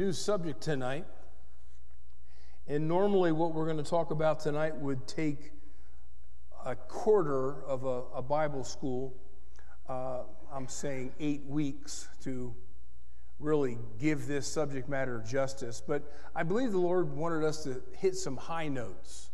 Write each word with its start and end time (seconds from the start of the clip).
New 0.00 0.12
subject 0.14 0.62
tonight. 0.62 1.04
And 2.66 2.88
normally, 2.88 3.32
what 3.32 3.52
we're 3.52 3.66
going 3.66 3.76
to 3.76 3.90
talk 3.90 4.10
about 4.10 4.40
tonight 4.40 4.74
would 4.74 5.06
take 5.06 5.52
a 6.64 6.74
quarter 6.74 7.62
of 7.64 7.84
a, 7.84 8.04
a 8.14 8.22
Bible 8.22 8.64
school. 8.64 9.14
Uh, 9.86 10.20
I'm 10.50 10.68
saying 10.68 11.12
eight 11.20 11.44
weeks 11.44 12.08
to 12.24 12.54
really 13.38 13.76
give 13.98 14.26
this 14.26 14.46
subject 14.46 14.88
matter 14.88 15.22
justice. 15.28 15.82
But 15.86 16.10
I 16.34 16.44
believe 16.44 16.72
the 16.72 16.78
Lord 16.78 17.14
wanted 17.14 17.44
us 17.44 17.62
to 17.64 17.82
hit 17.92 18.16
some 18.16 18.38
high 18.38 18.68
notes. 18.68 19.28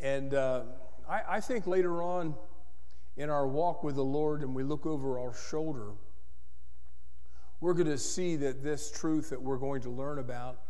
And 0.00 0.34
uh, 0.34 0.62
I, 1.08 1.22
I 1.28 1.40
think 1.40 1.66
later 1.66 2.00
on 2.00 2.36
in 3.16 3.28
our 3.28 3.48
walk 3.48 3.82
with 3.82 3.96
the 3.96 4.04
Lord 4.04 4.42
and 4.42 4.54
we 4.54 4.62
look 4.62 4.86
over 4.86 5.18
our 5.18 5.34
shoulder, 5.34 5.94
we're 7.60 7.74
going 7.74 7.86
to 7.86 7.98
see 7.98 8.36
that 8.36 8.62
this 8.62 8.90
truth 8.90 9.30
that 9.30 9.40
we're 9.40 9.58
going 9.58 9.82
to 9.82 9.90
learn 9.90 10.18
about 10.18 10.60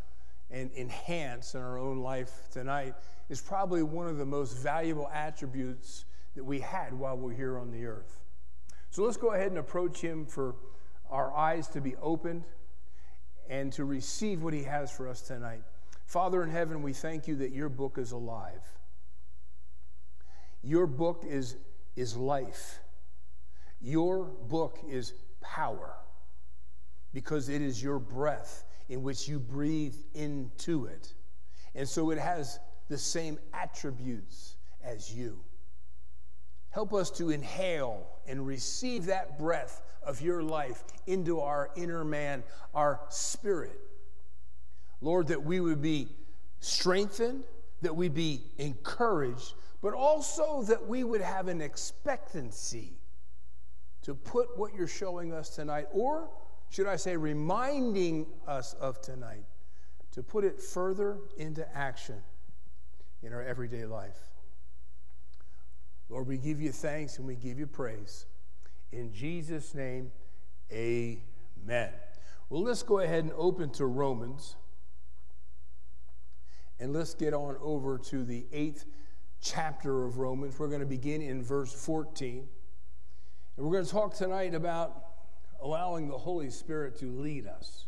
and 0.51 0.71
enhance 0.77 1.55
in 1.55 1.61
our 1.61 1.79
own 1.79 1.99
life 1.99 2.49
tonight 2.51 2.95
is 3.29 3.41
probably 3.41 3.83
one 3.83 4.09
of 4.09 4.17
the 4.17 4.27
most 4.27 4.59
valuable 4.59 5.09
attributes 5.15 6.05
that 6.35 6.45
we 6.45 6.59
had 6.59 6.93
while 6.93 7.17
we're 7.17 7.33
here 7.33 7.59
on 7.59 7.71
the 7.71 7.87
earth. 7.87 8.19
So 8.91 9.05
let's 9.05 9.17
go 9.17 9.33
ahead 9.35 9.49
and 9.49 9.59
approach 9.59 10.01
Him 10.01 10.27
for 10.27 10.57
our 11.09 11.33
eyes 11.33 11.69
to 11.69 11.81
be 11.81 11.95
opened 11.97 12.43
and 13.49 13.73
to 13.75 13.85
receive 13.85 14.43
what 14.43 14.53
He 14.53 14.65
has 14.65 14.91
for 14.91 15.07
us 15.09 15.23
tonight. 15.23 15.63
Father 16.07 16.43
in 16.43 16.51
heaven, 16.51 16.83
we 16.83 16.93
thank 16.93 17.29
you 17.29 17.37
that 17.37 17.53
your 17.53 17.69
book 17.69 17.99
is 17.99 18.11
alive. 18.11 18.63
Your 20.63 20.89
book 20.89 21.25
is, 21.27 21.57
is 21.95 22.17
life. 22.17 22.81
Your 23.81 24.25
book 24.25 24.79
is 24.89 25.13
power 25.41 25.95
because 27.13 27.49
it 27.49 27.63
is 27.63 27.83
your 27.83 27.99
breath 27.99 28.65
in 28.89 29.03
which 29.03 29.29
you 29.29 29.39
breathe 29.39 29.97
into 30.15 30.87
it. 30.87 31.15
And 31.75 31.89
so 31.89 32.11
it 32.11 32.19
has 32.19 32.59
the 32.89 32.99
same 32.99 33.39
attributes 33.55 34.57
as 34.83 35.13
you. 35.13 35.41
Help 36.71 36.93
us 36.93 37.11
to 37.11 37.31
inhale 37.31 38.07
and 38.27 38.47
receive 38.47 39.07
that 39.07 39.39
breath 39.39 39.83
of 40.03 40.21
your 40.21 40.43
life 40.43 40.85
into 41.07 41.41
our 41.41 41.71
inner 41.77 42.05
man, 42.05 42.43
our 42.75 43.01
spirit. 43.09 43.79
Lord, 45.01 45.29
that 45.29 45.43
we 45.43 45.61
would 45.61 45.83
be 45.83 46.09
strengthened, 46.61 47.45
that 47.83 47.95
we 47.95 48.09
be 48.09 48.43
encouraged, 48.59 49.55
but 49.83 49.95
also 49.95 50.63
that 50.63 50.87
we 50.87 51.05
would 51.05 51.21
have 51.21 51.49
an 51.49 51.61
expectancy 51.61 52.93
to 54.03 54.15
put 54.15 54.57
what 54.59 54.75
you're 54.75 54.87
showing 54.87 55.33
us 55.33 55.51
tonight, 55.51 55.87
or 55.93 56.29
should 56.71 56.87
I 56.87 56.97
say, 56.97 57.17
reminding 57.17 58.27
us 58.47 58.75
of 58.75 59.01
tonight, 59.01 59.45
to 60.13 60.23
put 60.23 60.45
it 60.45 60.61
further 60.61 61.19
into 61.37 61.67
action 61.77 62.17
in 63.23 63.33
our 63.33 63.43
everyday 63.43 63.85
life. 63.85 64.19
Lord, 66.09 66.27
we 66.27 66.39
give 66.39 66.61
you 66.61 66.73
thanks 66.73 67.19
and 67.19 67.27
we 67.27 67.37
give 67.37 67.59
you 67.59 67.67
praise. 67.67 68.27
In 68.93 69.13
Jesus' 69.13 69.75
name, 69.75 70.11
amen. 70.73 71.91
Well, 72.49 72.63
let's 72.63 72.83
go 72.83 73.01
ahead 73.01 73.25
and 73.25 73.33
open 73.37 73.71
to 73.71 73.87
Romans. 73.87 74.57
And 76.81 76.93
let's 76.93 77.15
get 77.15 77.35
on 77.35 77.57
over 77.61 77.99
to 77.99 78.25
the 78.25 78.47
eighth 78.53 78.87
chapter 79.41 80.05
of 80.05 80.19
Romans. 80.19 80.59
We're 80.59 80.69
going 80.69 80.81
to 80.81 80.87
begin 80.87 81.23
in 81.23 81.43
verse 81.43 81.73
14. 81.73 82.49
And 83.57 83.67
we're 83.67 83.73
going 83.73 83.85
to 83.85 83.91
talk 83.91 84.15
tonight 84.15 84.55
about 84.55 85.10
allowing 85.61 86.09
the 86.09 86.19
Holy 86.19 86.51
Spirit 86.51 86.97
to 86.97 87.11
lead 87.11 87.47
us, 87.47 87.87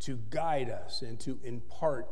to 0.00 0.16
guide 0.30 0.70
us, 0.70 1.02
and 1.02 1.18
to 1.20 1.38
impart 1.44 2.08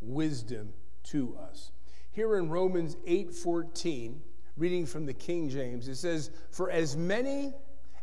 wisdom 0.00 0.72
to 1.04 1.36
us. 1.36 1.72
Here 2.10 2.36
in 2.36 2.50
Romans 2.50 2.96
8:14, 3.06 4.22
reading 4.56 4.86
from 4.86 5.06
the 5.06 5.14
King 5.14 5.48
James, 5.48 5.88
it 5.88 5.96
says, 5.96 6.30
"For 6.50 6.70
as 6.70 6.96
many 6.96 7.54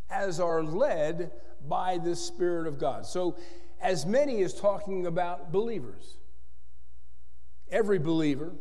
as 0.09 0.39
are 0.39 0.63
led 0.63 1.31
by 1.67 1.97
the 1.97 2.15
Spirit 2.15 2.67
of 2.67 2.77
God." 2.77 3.05
So, 3.05 3.35
as 3.79 4.05
many 4.05 4.39
is 4.39 4.53
talking 4.53 5.05
about 5.05 5.51
believers. 5.51 6.17
Every 7.69 7.99
believer, 7.99 8.55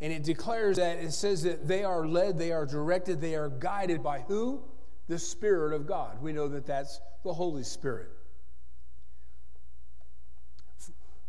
and 0.00 0.12
it 0.12 0.24
declares 0.24 0.78
that 0.78 0.98
it 0.98 1.12
says 1.12 1.42
that 1.42 1.68
they 1.68 1.84
are 1.84 2.06
led, 2.06 2.38
they 2.38 2.50
are 2.50 2.66
directed, 2.66 3.20
they 3.20 3.36
are 3.36 3.50
guided 3.50 4.02
by 4.02 4.20
who? 4.22 4.64
The 5.08 5.18
Spirit 5.18 5.74
of 5.74 5.86
God. 5.86 6.22
We 6.22 6.32
know 6.32 6.48
that 6.48 6.66
that's 6.66 7.00
the 7.24 7.32
Holy 7.32 7.64
Spirit. 7.64 8.10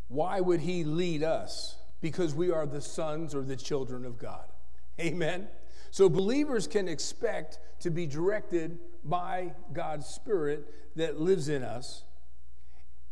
Why 0.08 0.40
would 0.40 0.60
He 0.60 0.84
lead 0.84 1.24
us? 1.24 1.76
Because 2.02 2.36
we 2.36 2.52
are 2.52 2.66
the 2.66 2.82
sons 2.82 3.34
or 3.34 3.42
the 3.42 3.56
children 3.56 4.06
of 4.06 4.20
God. 4.20 4.46
Amen. 5.00 5.48
So 5.92 6.10
believers 6.10 6.68
can 6.68 6.88
expect 6.88 7.60
to 7.80 7.90
be 7.90 8.08
directed 8.08 8.80
by 9.04 9.54
God's 9.72 10.06
Spirit 10.06 10.68
that 10.96 11.20
lives 11.20 11.50
in 11.50 11.64
us. 11.64 12.04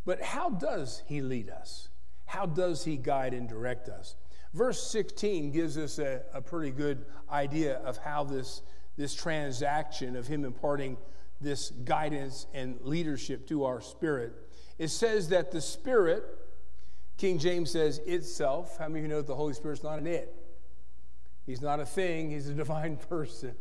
But 0.05 0.21
how 0.21 0.49
does 0.49 1.03
He 1.07 1.21
lead 1.21 1.49
us? 1.49 1.89
How 2.25 2.45
does 2.45 2.85
He 2.85 2.97
guide 2.97 3.33
and 3.33 3.47
direct 3.47 3.89
us? 3.89 4.15
Verse 4.53 4.83
16 4.91 5.51
gives 5.51 5.77
us 5.77 5.99
a, 5.99 6.23
a 6.33 6.41
pretty 6.41 6.71
good 6.71 7.05
idea 7.31 7.77
of 7.77 7.97
how 7.97 8.23
this, 8.23 8.61
this 8.97 9.13
transaction 9.13 10.15
of 10.15 10.27
Him 10.27 10.45
imparting 10.45 10.97
this 11.41 11.71
guidance 11.71 12.47
and 12.53 12.79
leadership 12.81 13.47
to 13.47 13.65
our 13.65 13.81
spirit. 13.81 14.33
It 14.77 14.89
says 14.89 15.29
that 15.29 15.51
the 15.51 15.61
Spirit, 15.61 16.23
King 17.17 17.39
James 17.39 17.71
says 17.71 17.99
itself. 17.99 18.77
How 18.77 18.87
many 18.87 18.99
of 18.99 19.03
you 19.03 19.09
know 19.09 19.17
that 19.17 19.27
the 19.27 19.35
Holy 19.35 19.53
Spirit's 19.53 19.83
not 19.83 19.99
an 19.99 20.07
it? 20.07 20.33
He's 21.45 21.61
not 21.61 21.79
a 21.79 21.85
thing, 21.85 22.31
He's 22.31 22.47
a 22.47 22.53
divine 22.55 22.97
person. 22.97 23.55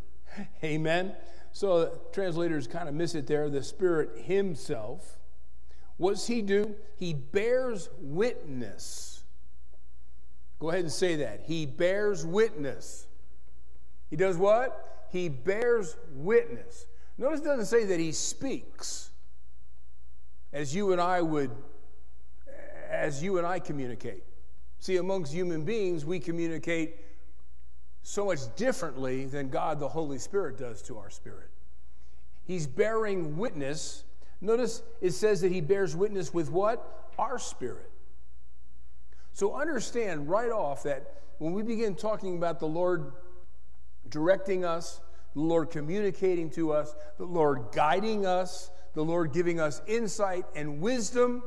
Amen. 0.62 1.14
So 1.52 2.00
translators 2.12 2.66
kind 2.66 2.88
of 2.88 2.94
miss 2.94 3.14
it 3.14 3.26
there. 3.26 3.48
The 3.48 3.62
Spirit 3.62 4.22
Himself. 4.24 5.18
What's 5.96 6.26
He 6.26 6.42
do? 6.42 6.74
He 6.96 7.12
bears 7.14 7.88
witness. 7.98 9.24
Go 10.58 10.68
ahead 10.70 10.82
and 10.82 10.92
say 10.92 11.16
that. 11.16 11.42
He 11.46 11.66
bears 11.66 12.24
witness. 12.24 13.06
He 14.10 14.16
does 14.16 14.36
what? 14.36 14.99
He 15.10 15.28
bears 15.28 15.96
witness. 16.14 16.86
Notice 17.18 17.40
it 17.40 17.44
doesn't 17.44 17.66
say 17.66 17.84
that 17.84 18.00
he 18.00 18.12
speaks 18.12 19.10
as 20.52 20.74
you 20.74 20.92
and 20.92 21.00
I 21.00 21.20
would, 21.20 21.50
as 22.90 23.22
you 23.22 23.38
and 23.38 23.46
I 23.46 23.58
communicate. 23.58 24.24
See, 24.78 24.96
amongst 24.96 25.32
human 25.32 25.64
beings, 25.64 26.04
we 26.04 26.18
communicate 26.18 26.96
so 28.02 28.24
much 28.24 28.40
differently 28.56 29.26
than 29.26 29.50
God 29.50 29.78
the 29.78 29.88
Holy 29.88 30.18
Spirit 30.18 30.58
does 30.58 30.80
to 30.82 30.98
our 30.98 31.10
spirit. 31.10 31.50
He's 32.44 32.66
bearing 32.66 33.36
witness. 33.36 34.04
Notice 34.40 34.82
it 35.00 35.12
says 35.12 35.42
that 35.42 35.52
he 35.52 35.60
bears 35.60 35.94
witness 35.94 36.32
with 36.32 36.50
what? 36.50 37.10
Our 37.18 37.38
spirit. 37.38 37.90
So 39.32 39.54
understand 39.54 40.28
right 40.28 40.50
off 40.50 40.82
that 40.84 41.20
when 41.38 41.52
we 41.52 41.62
begin 41.62 41.94
talking 41.94 42.36
about 42.36 42.58
the 42.58 42.66
Lord 42.66 43.12
directing 44.10 44.64
us, 44.64 45.00
the 45.34 45.40
Lord 45.40 45.70
communicating 45.70 46.50
to 46.50 46.72
us, 46.72 46.94
the 47.18 47.24
Lord 47.24 47.66
guiding 47.72 48.26
us, 48.26 48.70
the 48.94 49.04
Lord 49.04 49.32
giving 49.32 49.60
us 49.60 49.80
insight 49.86 50.44
and 50.54 50.80
wisdom. 50.80 51.42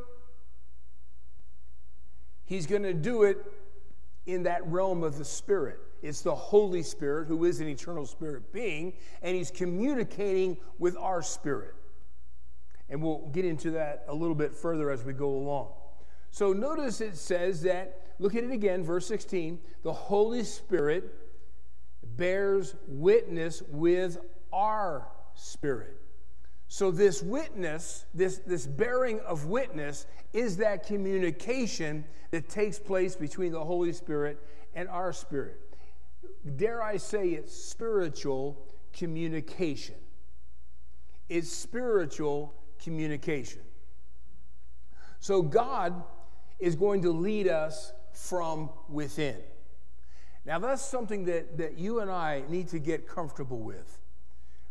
He's 2.46 2.66
going 2.66 2.84
to 2.84 2.94
do 2.94 3.24
it 3.24 3.38
in 4.26 4.44
that 4.44 4.66
realm 4.68 5.04
of 5.04 5.18
the 5.18 5.26
Spirit. 5.26 5.80
It's 6.02 6.22
the 6.22 6.36
Holy 6.36 6.84
Spirit 6.84 7.28
who 7.28 7.46
is 7.46 7.60
an 7.60 7.68
eternal 7.68 8.06
spirit 8.06 8.52
being, 8.52 8.94
and 9.22 9.36
He's 9.36 9.52
communicating 9.52 10.58
with 10.78 10.98
our 10.98 11.22
spirit. 11.22 11.76
And 12.90 13.02
we'll 13.02 13.30
get 13.32 13.46
into 13.46 13.72
that 13.72 14.04
a 14.08 14.14
little 14.14 14.36
bit 14.36 14.54
further 14.54 14.92
as 14.92 15.04
we 15.04 15.14
go 15.14 15.30
along. 15.30 15.70
So 16.32 16.52
notice 16.52 17.00
it 17.00 17.16
says 17.16 17.62
that, 17.62 18.02
look 18.20 18.36
at 18.36 18.44
it 18.44 18.52
again, 18.52 18.84
verse 18.84 19.08
16, 19.08 19.60
the 19.84 19.94
Holy 19.94 20.44
Spirit 20.44 21.14
bears 22.18 22.76
witness 22.88 23.62
with 23.70 24.18
our 24.52 25.08
spirit. 25.36 26.00
So, 26.68 26.90
this 26.90 27.22
witness, 27.22 28.06
this, 28.14 28.40
this 28.40 28.66
bearing 28.66 29.20
of 29.22 29.46
witness, 29.46 30.08
is 30.34 30.58
that 30.58 30.88
communication 30.88 32.06
that 32.32 32.50
takes 32.50 32.80
place 32.80 33.16
between 33.16 33.52
the 33.52 33.64
Holy 33.64 33.94
Spirit 33.94 34.40
and 34.74 34.90
our 34.90 35.14
spirit. 35.14 35.60
Dare 36.56 36.82
I 36.82 36.98
say 36.98 37.30
it's 37.30 37.54
spiritual 37.54 38.66
communication. 38.92 39.96
It's 41.30 41.52
spiritual 41.52 42.56
communication. 42.82 43.62
So, 45.20 45.44
God 45.44 46.04
is 46.60 46.76
going 46.76 47.04
to 47.04 47.12
lead 47.12 47.48
us 47.48 47.94
from 48.14 48.70
within. 48.90 49.38
Now, 50.46 50.60
that's 50.60 50.82
something 50.82 51.26
that, 51.26 51.58
that 51.58 51.78
you 51.78 52.00
and 52.00 52.12
I 52.12 52.44
need 52.50 52.68
to 52.70 52.80
get 52.80 53.08
comfortable 53.08 53.60
with. 53.60 54.00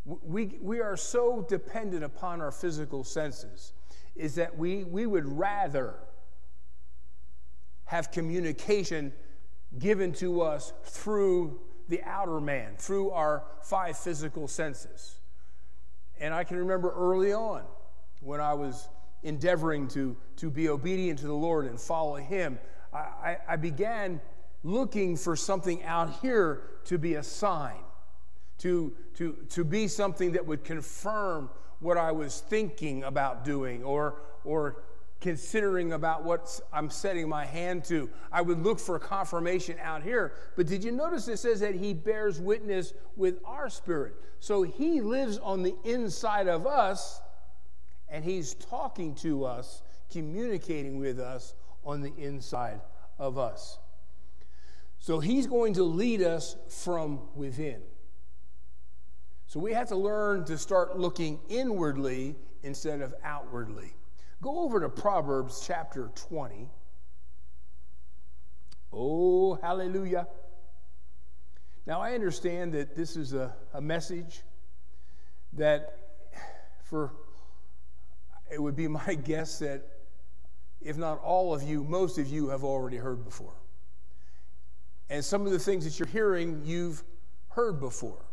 We, 0.05 0.59
we 0.61 0.81
are 0.81 0.97
so 0.97 1.47
dependent 1.49 2.05
upon 2.05 2.41
our 2.41 2.51
physical 2.51 3.05
senses, 3.05 3.73
is 4.15 4.35
that 4.35 4.59
we, 4.59 4.85
we 4.85 5.07
would 5.07 5.27
rather 5.27 5.95
have 7.85 8.11
communication 8.11 9.13
given 9.79 10.13
to 10.13 10.43
us 10.43 10.73
through 10.85 11.61
the 11.89 12.03
outer 12.05 12.41
man, 12.41 12.75
through 12.77 13.11
our 13.11 13.45
five 13.63 13.97
physical 13.97 14.49
senses. 14.49 15.19
And 16.21 16.35
I 16.35 16.45
can 16.45 16.59
remember 16.59 16.91
early 16.91 17.33
on 17.33 17.63
when 18.21 18.41
I 18.41 18.55
was 18.55 18.89
endeavoring 19.23 19.89
to, 19.89 20.17
to 20.37 20.51
be 20.51 20.69
obedient 20.69 21.19
to 21.21 21.27
the 21.27 21.35
Lord 21.35 21.67
and 21.67 21.81
follow 21.81 22.17
Him, 22.17 22.59
I, 22.93 22.99
I, 22.99 23.37
I 23.51 23.57
began 23.57 24.21
looking 24.63 25.17
for 25.17 25.37
something 25.37 25.83
out 25.85 26.21
here 26.21 26.63
to 26.85 26.99
be 26.99 27.15
a 27.15 27.23
sign 27.23 27.77
to, 28.63 28.93
to, 29.17 29.33
to 29.51 29.65
be 29.65 29.89
something 29.89 30.33
that 30.33 30.47
would 30.47 30.63
confirm 30.63 31.51
what 31.81 31.97
I 31.97 32.13
was 32.13 32.41
thinking 32.41 33.03
about 33.03 33.45
doing 33.45 33.83
or, 33.83 34.23
or 34.45 34.85
considering 35.21 35.93
about 35.93 36.23
what 36.23 36.61
I'm 36.73 36.89
setting 36.89 37.29
my 37.29 37.45
hand 37.45 37.85
to. 37.87 38.09
I 38.31 38.41
would 38.41 38.63
look 38.63 38.79
for 38.79 39.01
confirmation 39.01 39.79
out 39.83 40.05
here. 40.05 40.35
But 40.55 40.69
did 40.69 40.85
you 40.85 40.93
notice 40.93 41.27
it 41.27 41.39
says 41.39 41.59
that 41.59 41.75
he 41.75 41.93
bears 41.93 42.41
witness 42.41 42.95
with 43.17 43.41
our 43.45 43.69
spirit? 43.69 44.15
So 44.39 44.63
he 44.63 45.01
lives 45.01 45.39
on 45.39 45.65
the 45.65 45.75
inside 45.83 46.47
of 46.47 46.65
us 46.65 47.21
and 48.09 48.25
he's 48.25 48.55
talking 48.55 49.17
to 49.17 49.45
us, 49.45 49.83
communicating 50.09 50.99
with 50.99 51.19
us 51.19 51.55
on 51.85 52.01
the 52.01 52.13
inside 52.17 52.81
of 53.19 53.39
us. 53.39 53.79
So 55.03 55.19
he's 55.19 55.49
going 55.49 55.75
to 55.75 55.83
lead 55.83 56.23
us 56.23 56.55
from 56.69 57.23
within. 57.35 57.83
So 59.49 59.59
we 59.59 59.73
have 59.73 59.89
to 59.89 59.97
learn 59.97 60.45
to 60.45 60.57
start 60.57 60.97
looking 60.97 61.41
inwardly 61.49 62.37
instead 62.63 63.01
of 63.01 63.13
outwardly. 63.25 63.95
Go 64.41 64.61
over 64.61 64.79
to 64.79 64.89
Proverbs 64.89 65.65
chapter 65.67 66.13
20. 66.29 66.71
Oh, 68.93 69.55
hallelujah. 69.55 70.29
Now, 71.85 72.01
I 72.01 72.15
understand 72.15 72.73
that 72.75 72.95
this 72.95 73.17
is 73.17 73.33
a, 73.33 73.57
a 73.75 73.81
message 73.81 74.43
that, 75.55 75.99
for 76.85 77.13
it 78.53 78.63
would 78.63 78.77
be 78.77 78.87
my 78.87 79.15
guess 79.25 79.59
that 79.59 79.83
if 80.81 80.97
not 80.97 81.19
all 81.25 81.53
of 81.53 81.65
you, 81.65 81.83
most 81.83 82.19
of 82.19 82.29
you 82.29 82.51
have 82.51 82.63
already 82.63 82.99
heard 82.99 83.25
before. 83.25 83.62
And 85.13 85.23
some 85.23 85.45
of 85.45 85.53
the 85.53 85.59
things 85.59 85.85
that 85.85 85.99
you're 85.99 86.09
hearing, 86.09 86.63
you've 86.65 87.05
heard 87.51 87.79
before. 87.79 88.25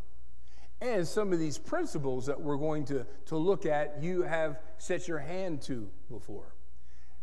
And 0.80 1.06
some 1.06 1.34
of 1.34 1.38
these 1.38 1.58
principles 1.58 2.26
that 2.28 2.40
we're 2.40 2.56
going 2.56 2.86
to, 2.86 3.06
to 3.26 3.36
look 3.36 3.66
at, 3.66 4.02
you 4.02 4.22
have 4.22 4.62
set 4.78 5.06
your 5.06 5.20
hand 5.20 5.62
to 5.64 5.90
before. 6.10 6.56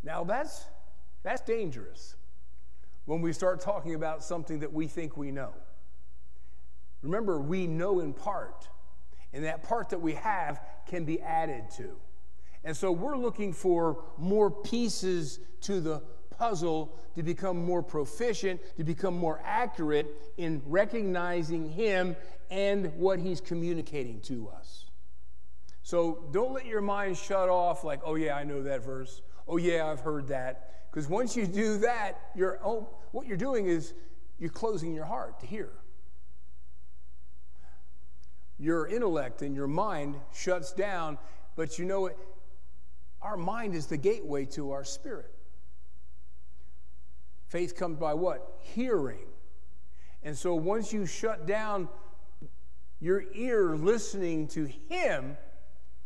Now, 0.03 0.23
that's, 0.23 0.67
that's 1.23 1.41
dangerous 1.41 2.17
when 3.05 3.19
we 3.19 3.33
start 3.33 3.59
talking 3.59 3.95
about 3.95 4.23
something 4.23 4.59
that 4.59 4.71
we 4.71 4.85
think 4.85 5.17
we 5.17 5.31
know. 5.31 5.55
Remember, 7.01 7.41
we 7.41 7.65
know 7.65 7.99
in 7.99 8.13
part, 8.13 8.67
and 9.33 9.43
that 9.43 9.63
part 9.63 9.89
that 9.89 10.01
we 10.01 10.13
have 10.13 10.61
can 10.85 11.03
be 11.03 11.19
added 11.19 11.63
to. 11.77 11.97
And 12.63 12.77
so 12.77 12.91
we're 12.91 13.17
looking 13.17 13.53
for 13.53 14.03
more 14.19 14.51
pieces 14.51 15.39
to 15.61 15.81
the 15.81 16.03
puzzle 16.37 16.93
to 17.15 17.23
become 17.23 17.57
more 17.57 17.81
proficient, 17.81 18.61
to 18.77 18.83
become 18.83 19.17
more 19.17 19.41
accurate 19.43 20.07
in 20.37 20.61
recognizing 20.65 21.69
Him 21.69 22.15
and 22.49 22.93
what 22.95 23.19
He's 23.19 23.41
communicating 23.41 24.21
to 24.21 24.49
us. 24.49 24.85
So 25.83 26.25
don't 26.31 26.53
let 26.53 26.65
your 26.65 26.81
mind 26.81 27.17
shut 27.17 27.49
off 27.49 27.83
like, 27.83 28.01
oh, 28.03 28.15
yeah, 28.15 28.35
I 28.35 28.43
know 28.43 28.61
that 28.63 28.83
verse. 28.83 29.21
Oh, 29.47 29.57
yeah, 29.57 29.89
I've 29.89 30.01
heard 30.01 30.27
that. 30.27 30.89
Because 30.91 31.07
once 31.07 31.35
you 31.35 31.47
do 31.47 31.77
that, 31.77 32.19
you're, 32.35 32.59
oh, 32.63 32.89
what 33.11 33.25
you're 33.25 33.37
doing 33.37 33.67
is 33.67 33.93
you're 34.37 34.49
closing 34.49 34.93
your 34.93 35.05
heart 35.05 35.39
to 35.39 35.45
hear. 35.45 35.71
Your 38.59 38.87
intellect 38.87 39.41
and 39.43 39.55
your 39.55 39.67
mind 39.67 40.15
shuts 40.33 40.73
down, 40.73 41.17
but 41.55 41.79
you 41.79 41.85
know, 41.85 42.09
our 43.21 43.37
mind 43.37 43.73
is 43.73 43.87
the 43.87 43.97
gateway 43.97 44.45
to 44.45 44.71
our 44.71 44.83
spirit. 44.83 45.33
Faith 47.47 47.75
comes 47.75 47.97
by 47.97 48.13
what? 48.13 48.57
Hearing. 48.59 49.27
And 50.23 50.37
so 50.37 50.55
once 50.55 50.91
you 50.91 51.05
shut 51.05 51.45
down 51.45 51.87
your 52.99 53.23
ear 53.33 53.75
listening 53.75 54.47
to 54.49 54.65
Him, 54.89 55.37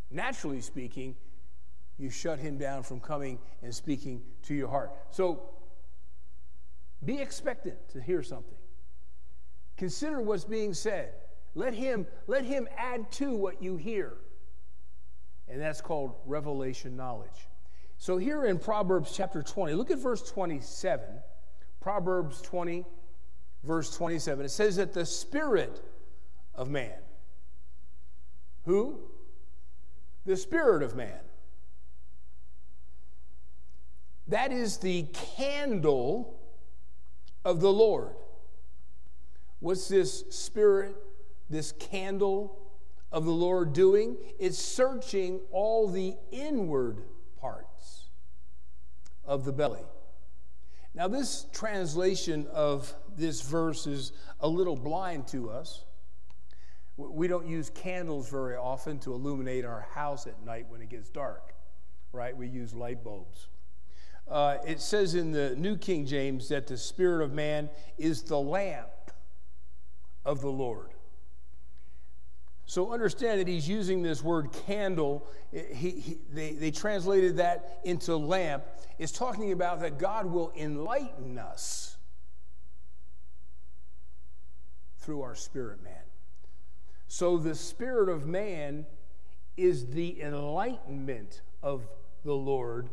naturally 0.10 0.62
speaking, 0.62 1.16
you 1.98 2.10
shut 2.10 2.40
Him 2.40 2.58
down 2.58 2.84
from 2.84 3.00
coming 3.00 3.40
and 3.64 3.74
speaking 3.74 4.22
to 4.44 4.54
your 4.54 4.68
heart. 4.68 4.92
So 5.12 5.50
be 7.04 7.20
expectant 7.20 7.78
to 7.90 8.02
hear 8.02 8.22
something. 8.22 8.58
Consider 9.78 10.22
what's 10.22 10.46
being 10.46 10.74
said. 10.74 11.14
Let 11.56 11.74
him, 11.74 12.08
let 12.28 12.46
him 12.46 12.68
add 12.78 13.12
to 13.14 13.36
what 13.36 13.62
you 13.62 13.76
hear. 13.76 14.14
And 15.48 15.60
that's 15.60 15.82
called 15.82 16.16
revelation 16.26 16.96
knowledge. 16.96 17.48
So 17.98 18.18
here 18.18 18.46
in 18.46 18.58
Proverbs 18.58 19.12
chapter 19.16 19.44
20, 19.44 19.74
look 19.74 19.92
at 19.92 19.98
verse 19.98 20.22
27. 20.30 21.06
Proverbs 21.82 22.42
20, 22.42 22.86
verse 23.64 23.94
27. 23.96 24.46
It 24.46 24.50
says 24.50 24.76
that 24.76 24.94
the 24.94 25.06
Spirit 25.06 25.84
of 26.56 26.70
man. 26.70 26.94
Who? 28.66 29.00
The 30.26 30.38
Spirit 30.38 30.84
of 30.84 30.96
man. 30.96 31.20
That 34.28 34.52
is 34.52 34.78
the 34.78 35.08
candle 35.36 36.40
of 37.44 37.60
the 37.60 37.74
Lord. 37.74 38.14
What's 39.60 39.88
this 39.88 40.24
Spirit, 40.30 40.96
this 41.50 41.72
candle 41.74 42.60
of 43.12 43.26
the 43.26 43.32
Lord 43.32 43.74
doing? 43.74 44.18
It's 44.40 44.60
searching 44.60 45.42
all 45.52 45.88
the 45.88 46.16
inward 46.32 47.02
parts 47.40 48.10
of 49.26 49.46
the 49.46 49.52
belly. 49.52 49.84
Now, 50.94 51.08
this 51.08 51.46
translation 51.54 52.48
of 52.52 52.94
this 53.16 53.42
verse 53.42 53.88
is 53.88 54.12
a 54.40 54.48
little 54.48 54.76
blind 54.76 55.28
to 55.30 55.50
us. 55.50 55.86
We 56.98 57.28
don't 57.28 57.48
use 57.48 57.70
candles 57.70 58.30
very 58.30 58.58
often 58.58 59.00
to 59.00 59.14
illuminate 59.14 59.64
our 59.64 59.88
house 59.94 60.28
at 60.28 60.44
night 60.44 60.66
when 60.68 60.82
it 60.82 60.90
gets 60.90 61.10
dark, 61.10 61.54
right? 62.12 62.36
We 62.36 62.48
use 62.48 62.74
light 62.74 63.04
bulbs. 63.04 63.48
Uh, 64.28 64.58
it 64.68 64.82
says 64.82 65.16
in 65.16 65.32
the 65.32 65.56
New 65.56 65.78
King 65.78 66.06
James 66.06 66.50
that 66.50 66.68
the 66.68 66.78
Spirit 66.78 67.24
of 67.24 67.32
man 67.32 67.70
is 67.98 68.24
the 68.24 68.40
lamp 68.40 68.90
of 70.26 70.42
the 70.42 70.52
Lord. 70.52 70.92
So 72.72 72.94
understand 72.94 73.42
that 73.42 73.50
he's 73.50 73.68
using 73.68 74.02
this 74.02 74.24
word 74.24 74.54
candle. 74.66 75.28
He, 75.52 75.90
he, 75.90 76.18
they, 76.32 76.54
they 76.54 76.72
translated 76.72 77.36
that 77.36 77.82
into 77.84 78.16
lamp. 78.16 78.64
It's 78.98 79.12
talking 79.12 79.52
about 79.52 79.82
that 79.82 80.00
God 80.00 80.26
will 80.26 80.54
enlighten 80.56 81.38
us 81.38 81.98
through 85.00 85.22
our 85.22 85.36
spirit 85.36 85.84
man. 85.84 85.92
So 87.08 87.38
the 87.38 87.56
spirit 87.56 88.08
of 88.08 88.26
man 88.26 88.86
is 89.58 89.88
the 89.88 90.22
enlightenment 90.22 91.42
of 91.62 91.90
the 92.24 92.36
Lord, 92.36 92.90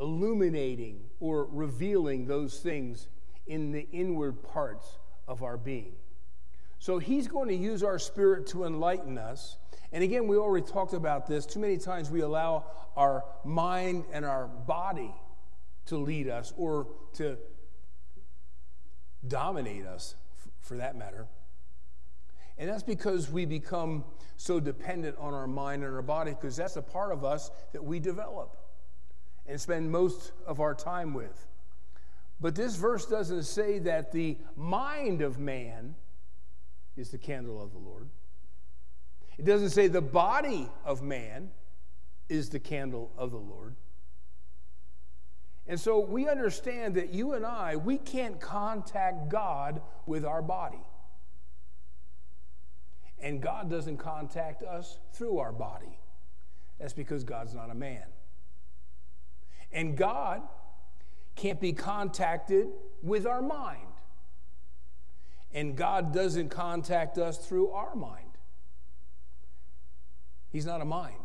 illuminating 0.00 1.00
or 1.20 1.44
revealing 1.50 2.24
those 2.24 2.60
things 2.60 3.08
in 3.46 3.72
the 3.72 3.86
inward 3.92 4.42
parts 4.42 4.86
of 5.28 5.42
our 5.42 5.58
being. 5.58 5.96
So 6.82 6.98
he's 6.98 7.28
going 7.28 7.46
to 7.46 7.54
use 7.54 7.84
our 7.84 7.96
spirit 7.96 8.48
to 8.48 8.64
enlighten 8.64 9.16
us. 9.16 9.56
And 9.92 10.02
again, 10.02 10.26
we 10.26 10.36
already 10.36 10.66
talked 10.66 10.94
about 10.94 11.28
this. 11.28 11.46
Too 11.46 11.60
many 11.60 11.78
times 11.78 12.10
we 12.10 12.22
allow 12.22 12.64
our 12.96 13.22
mind 13.44 14.06
and 14.12 14.24
our 14.24 14.48
body 14.48 15.14
to 15.86 15.96
lead 15.96 16.28
us 16.28 16.52
or 16.56 16.88
to 17.12 17.38
dominate 19.28 19.86
us, 19.86 20.16
for 20.60 20.78
that 20.78 20.96
matter. 20.96 21.28
And 22.58 22.68
that's 22.68 22.82
because 22.82 23.30
we 23.30 23.44
become 23.44 24.04
so 24.36 24.58
dependent 24.58 25.16
on 25.18 25.34
our 25.34 25.46
mind 25.46 25.84
and 25.84 25.94
our 25.94 26.02
body, 26.02 26.32
because 26.32 26.56
that's 26.56 26.74
a 26.74 26.82
part 26.82 27.12
of 27.12 27.24
us 27.24 27.52
that 27.74 27.84
we 27.84 28.00
develop 28.00 28.56
and 29.46 29.60
spend 29.60 29.88
most 29.88 30.32
of 30.48 30.58
our 30.58 30.74
time 30.74 31.14
with. 31.14 31.46
But 32.40 32.56
this 32.56 32.74
verse 32.74 33.06
doesn't 33.06 33.44
say 33.44 33.78
that 33.78 34.10
the 34.10 34.36
mind 34.56 35.22
of 35.22 35.38
man 35.38 35.94
is 36.96 37.10
the 37.10 37.18
candle 37.18 37.62
of 37.62 37.72
the 37.72 37.78
Lord. 37.78 38.08
It 39.38 39.44
doesn't 39.44 39.70
say 39.70 39.88
the 39.88 40.00
body 40.02 40.68
of 40.84 41.02
man 41.02 41.50
is 42.28 42.50
the 42.50 42.60
candle 42.60 43.10
of 43.16 43.30
the 43.30 43.38
Lord. 43.38 43.76
And 45.66 45.78
so 45.78 46.00
we 46.00 46.28
understand 46.28 46.96
that 46.96 47.14
you 47.14 47.32
and 47.32 47.46
I, 47.46 47.76
we 47.76 47.96
can't 47.96 48.40
contact 48.40 49.28
God 49.28 49.80
with 50.06 50.24
our 50.24 50.42
body. 50.42 50.84
And 53.20 53.40
God 53.40 53.70
doesn't 53.70 53.98
contact 53.98 54.64
us 54.64 54.98
through 55.12 55.38
our 55.38 55.52
body. 55.52 55.98
That's 56.80 56.92
because 56.92 57.22
God's 57.22 57.54
not 57.54 57.70
a 57.70 57.74
man. 57.74 58.02
And 59.70 59.96
God 59.96 60.42
can't 61.36 61.60
be 61.60 61.72
contacted 61.72 62.66
with 63.02 63.26
our 63.26 63.40
mind. 63.40 63.86
And 65.54 65.76
God 65.76 66.14
doesn't 66.14 66.48
contact 66.48 67.18
us 67.18 67.38
through 67.38 67.70
our 67.70 67.94
mind. 67.94 68.38
He's 70.50 70.66
not 70.66 70.80
a 70.80 70.84
mind. 70.84 71.16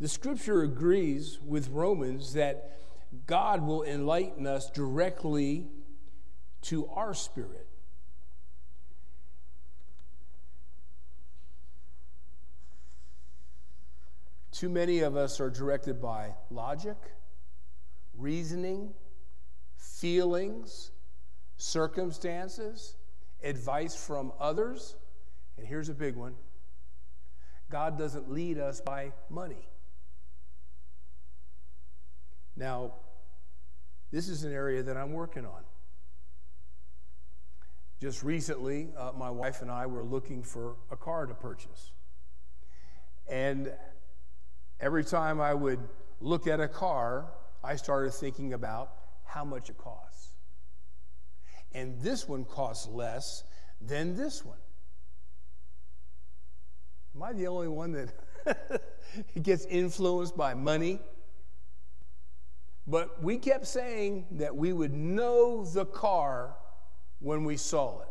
The 0.00 0.08
scripture 0.08 0.62
agrees 0.62 1.38
with 1.44 1.68
Romans 1.68 2.32
that 2.32 2.78
God 3.26 3.62
will 3.62 3.82
enlighten 3.82 4.46
us 4.46 4.70
directly 4.70 5.66
to 6.62 6.86
our 6.88 7.12
spirit. 7.12 7.66
Too 14.52 14.68
many 14.68 15.00
of 15.00 15.16
us 15.16 15.40
are 15.40 15.50
directed 15.50 16.00
by 16.00 16.34
logic, 16.50 16.96
reasoning, 18.14 18.92
feelings, 19.76 20.90
circumstances, 21.60 22.96
advice 23.42 23.94
from 23.94 24.32
others. 24.40 24.96
And 25.58 25.66
here's 25.66 25.88
a 25.88 25.94
big 25.94 26.16
one 26.16 26.34
God 27.68 27.98
doesn't 27.98 28.30
lead 28.30 28.58
us 28.58 28.80
by 28.80 29.12
money. 29.28 29.68
Now, 32.56 32.94
this 34.10 34.28
is 34.28 34.44
an 34.44 34.52
area 34.52 34.82
that 34.82 34.96
I'm 34.96 35.12
working 35.12 35.46
on. 35.46 35.62
Just 38.00 38.22
recently, 38.24 38.88
uh, 38.98 39.12
my 39.16 39.30
wife 39.30 39.62
and 39.62 39.70
I 39.70 39.86
were 39.86 40.02
looking 40.02 40.42
for 40.42 40.76
a 40.90 40.96
car 40.96 41.26
to 41.26 41.34
purchase. 41.34 41.92
And 43.28 43.72
every 44.80 45.04
time 45.04 45.40
I 45.40 45.54
would 45.54 45.80
look 46.20 46.46
at 46.46 46.58
a 46.58 46.68
car, 46.68 47.26
I 47.62 47.76
started 47.76 48.12
thinking 48.14 48.54
about 48.54 48.92
how 49.24 49.44
much 49.44 49.68
it 49.68 49.78
costs. 49.78 50.29
And 51.72 52.00
this 52.00 52.28
one 52.28 52.44
costs 52.44 52.88
less 52.88 53.44
than 53.80 54.16
this 54.16 54.44
one. 54.44 54.58
Am 57.14 57.22
I 57.22 57.32
the 57.32 57.46
only 57.46 57.68
one 57.68 57.92
that 57.92 58.82
gets 59.42 59.64
influenced 59.66 60.36
by 60.36 60.54
money? 60.54 61.00
But 62.86 63.22
we 63.22 63.38
kept 63.38 63.66
saying 63.66 64.26
that 64.32 64.56
we 64.56 64.72
would 64.72 64.92
know 64.92 65.64
the 65.64 65.86
car 65.86 66.56
when 67.20 67.44
we 67.44 67.56
saw 67.56 68.00
it. 68.00 68.08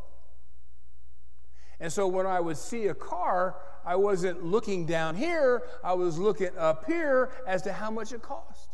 And 1.81 1.91
so 1.91 2.07
when 2.07 2.25
I 2.25 2.39
would 2.39 2.57
see 2.57 2.87
a 2.87 2.93
car, 2.93 3.55
I 3.85 3.95
wasn't 3.95 4.43
looking 4.43 4.85
down 4.85 5.15
here, 5.15 5.63
I 5.83 5.93
was 5.93 6.17
looking 6.19 6.55
up 6.57 6.85
here 6.85 7.31
as 7.47 7.61
to 7.63 7.73
how 7.73 7.89
much 7.89 8.11
it 8.11 8.21
cost. 8.21 8.69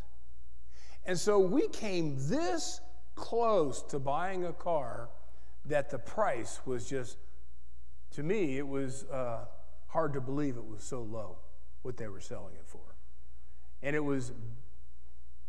And 1.06 1.18
so 1.18 1.40
we 1.40 1.68
came 1.68 2.16
this 2.18 2.82
close 3.16 3.82
to 3.82 4.00
buying 4.00 4.46
a 4.46 4.54
car 4.54 5.10
that 5.66 5.90
the 5.90 5.98
price 5.98 6.60
was 6.66 6.88
just, 6.88 7.18
to 8.12 8.24
me, 8.24 8.58
it 8.58 8.68
was 8.68 9.06
uh, 9.06 9.46
hard 9.88 10.14
to 10.14 10.22
believe 10.22 10.58
it 10.58 10.66
was 10.66 10.84
so 10.84 11.02
low, 11.02 11.38
what 11.82 11.98
they 11.98 12.08
were 12.08 12.20
selling 12.20 12.56
it 12.56 12.68
for. 12.68 12.96
And 13.82 13.96
it 13.96 14.04
was 14.04 14.32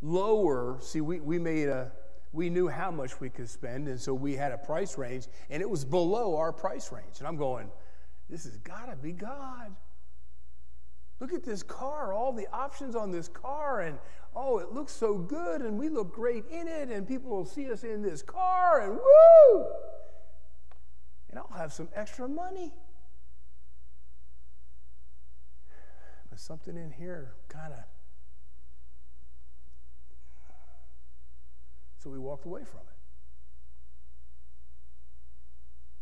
lower. 0.01 0.79
See, 0.81 1.01
we, 1.01 1.21
we 1.21 1.39
made 1.39 1.69
a, 1.69 1.93
we 2.33 2.51
knew 2.51 2.69
how 2.69 2.91
much 2.91 3.21
we 3.21 3.31
could 3.31 3.49
spend, 3.49 3.89
and 3.89 4.01
so 4.01 4.15
we 4.15 4.37
had 4.37 4.53
a 4.53 4.59
price 4.59 4.99
range, 4.99 5.27
and 5.51 5.63
it 5.63 5.69
was 5.69 5.85
below 5.85 6.37
our 6.37 6.53
price 6.53 6.93
range. 6.93 7.19
And 7.19 7.27
I'm 7.27 7.37
going, 7.37 7.71
this 8.29 8.45
has 8.45 8.57
got 8.59 8.91
to 8.91 8.97
be 8.97 9.13
God. 9.13 9.75
Look 11.21 11.33
at 11.33 11.45
this 11.45 11.63
car, 11.63 12.13
all 12.13 12.33
the 12.33 12.47
options 12.53 12.95
on 12.95 13.11
this 13.11 13.29
car, 13.29 13.81
and 13.81 13.99
oh, 14.35 14.59
it 14.59 14.73
looks 14.73 14.93
so 14.93 15.17
good, 15.17 15.63
and 15.63 15.79
we 15.79 15.89
look 15.89 16.13
great 16.13 16.45
in 16.51 16.69
it, 16.69 16.91
and 16.91 17.09
people 17.09 17.31
will 17.31 17.47
see 17.47 17.71
us 17.71 17.85
in 17.85 18.03
this 18.03 18.23
car, 18.23 18.83
and 18.83 18.97
woo! 18.97 19.67
And 21.31 21.39
I'll 21.39 21.57
have 21.57 21.73
some 21.73 21.89
extra 21.95 22.29
money. 22.29 22.75
But 26.29 26.39
something 26.39 26.77
in 26.77 26.91
here 26.91 27.35
kind 27.49 27.73
of 27.73 27.81
So 32.07 32.11
we 32.11 32.21
walked 32.21 32.47
away 32.47 32.63
from 32.63 32.83
it. 32.83 32.97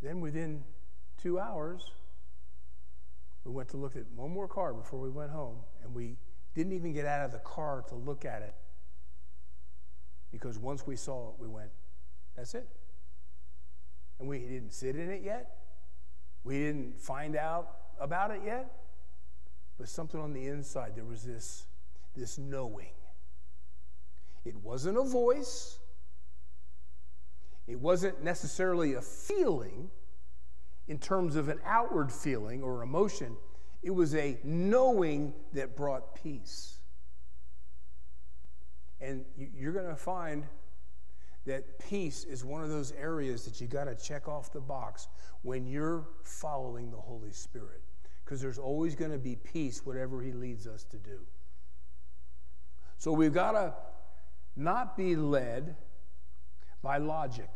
Then 0.02 0.20
within 0.20 0.64
two 1.16 1.38
hours, 1.40 1.92
we 3.44 3.52
went 3.52 3.68
to 3.70 3.76
look 3.76 3.96
at 3.96 4.04
one 4.14 4.30
more 4.30 4.48
car 4.48 4.72
before 4.72 5.00
we 5.00 5.10
went 5.10 5.30
home, 5.30 5.58
and 5.82 5.94
we 5.94 6.16
didn't 6.54 6.72
even 6.72 6.92
get 6.92 7.04
out 7.04 7.24
of 7.24 7.32
the 7.32 7.38
car 7.38 7.84
to 7.88 7.94
look 7.94 8.24
at 8.24 8.42
it 8.42 8.54
because 10.34 10.58
once 10.58 10.84
we 10.84 10.96
saw 10.96 11.28
it, 11.28 11.34
we 11.38 11.46
went, 11.46 11.70
that's 12.36 12.54
it. 12.54 12.68
And 14.18 14.28
we 14.28 14.40
didn't 14.40 14.72
sit 14.72 14.96
in 14.96 15.08
it 15.08 15.22
yet. 15.22 15.58
We 16.42 16.58
didn't 16.58 17.00
find 17.00 17.36
out 17.36 17.76
about 18.00 18.32
it 18.32 18.40
yet. 18.44 18.68
But 19.78 19.88
something 19.88 20.20
on 20.20 20.32
the 20.32 20.46
inside, 20.46 20.96
there 20.96 21.04
was 21.04 21.22
this, 21.22 21.66
this 22.16 22.36
knowing. 22.36 22.90
It 24.44 24.56
wasn't 24.56 24.98
a 24.98 25.04
voice, 25.04 25.78
it 27.68 27.78
wasn't 27.78 28.22
necessarily 28.22 28.94
a 28.94 29.00
feeling 29.00 29.88
in 30.88 30.98
terms 30.98 31.36
of 31.36 31.48
an 31.48 31.58
outward 31.64 32.12
feeling 32.12 32.62
or 32.62 32.82
emotion, 32.82 33.36
it 33.82 33.90
was 33.90 34.14
a 34.14 34.38
knowing 34.44 35.34
that 35.52 35.76
brought 35.76 36.14
peace. 36.14 36.78
And 39.00 39.24
you're 39.36 39.72
going 39.72 39.88
to 39.88 39.96
find 39.96 40.44
that 41.46 41.78
peace 41.78 42.24
is 42.24 42.44
one 42.44 42.62
of 42.62 42.70
those 42.70 42.92
areas 42.92 43.44
that 43.44 43.60
you 43.60 43.66
got 43.66 43.84
to 43.84 43.94
check 43.94 44.28
off 44.28 44.52
the 44.52 44.60
box 44.60 45.08
when 45.42 45.66
you're 45.66 46.06
following 46.22 46.90
the 46.90 46.96
Holy 46.96 47.32
Spirit. 47.32 47.82
Because 48.24 48.40
there's 48.40 48.58
always 48.58 48.94
going 48.94 49.10
to 49.10 49.18
be 49.18 49.36
peace, 49.36 49.84
whatever 49.84 50.22
He 50.22 50.32
leads 50.32 50.66
us 50.66 50.84
to 50.84 50.96
do. 50.96 51.20
So 52.96 53.12
we've 53.12 53.34
got 53.34 53.52
to 53.52 53.74
not 54.56 54.96
be 54.96 55.16
led 55.16 55.76
by 56.82 56.98
logic, 56.98 57.50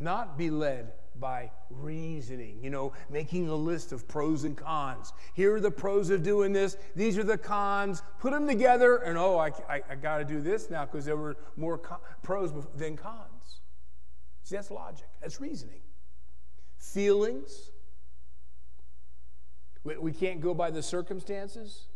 not 0.00 0.36
be 0.36 0.50
led 0.50 0.92
by 1.20 1.50
reasoning, 1.70 2.62
you 2.62 2.70
know, 2.70 2.92
making 3.10 3.48
a 3.48 3.54
list 3.54 3.92
of 3.92 4.06
pros 4.06 4.44
and 4.44 4.56
cons. 4.56 5.12
Here 5.34 5.54
are 5.54 5.60
the 5.60 5.70
pros 5.70 6.10
of 6.10 6.22
doing 6.22 6.52
this, 6.52 6.76
these 6.94 7.16
are 7.18 7.24
the 7.24 7.38
cons. 7.38 8.02
Put 8.18 8.32
them 8.32 8.46
together, 8.46 8.96
and 8.98 9.16
oh, 9.16 9.38
I, 9.38 9.48
I, 9.68 9.82
I 9.90 9.94
got 9.94 10.18
to 10.18 10.24
do 10.24 10.40
this 10.40 10.70
now 10.70 10.84
because 10.84 11.04
there 11.04 11.16
were 11.16 11.36
more 11.56 11.78
pros 12.22 12.52
than 12.76 12.96
cons. 12.96 13.60
See, 14.42 14.56
that's 14.56 14.70
logic, 14.70 15.06
that's 15.20 15.40
reasoning. 15.40 15.80
Feelings, 16.76 17.70
we, 19.82 19.96
we 19.98 20.12
can't 20.12 20.40
go 20.40 20.54
by 20.54 20.70
the 20.70 20.82
circumstances, 20.82 21.86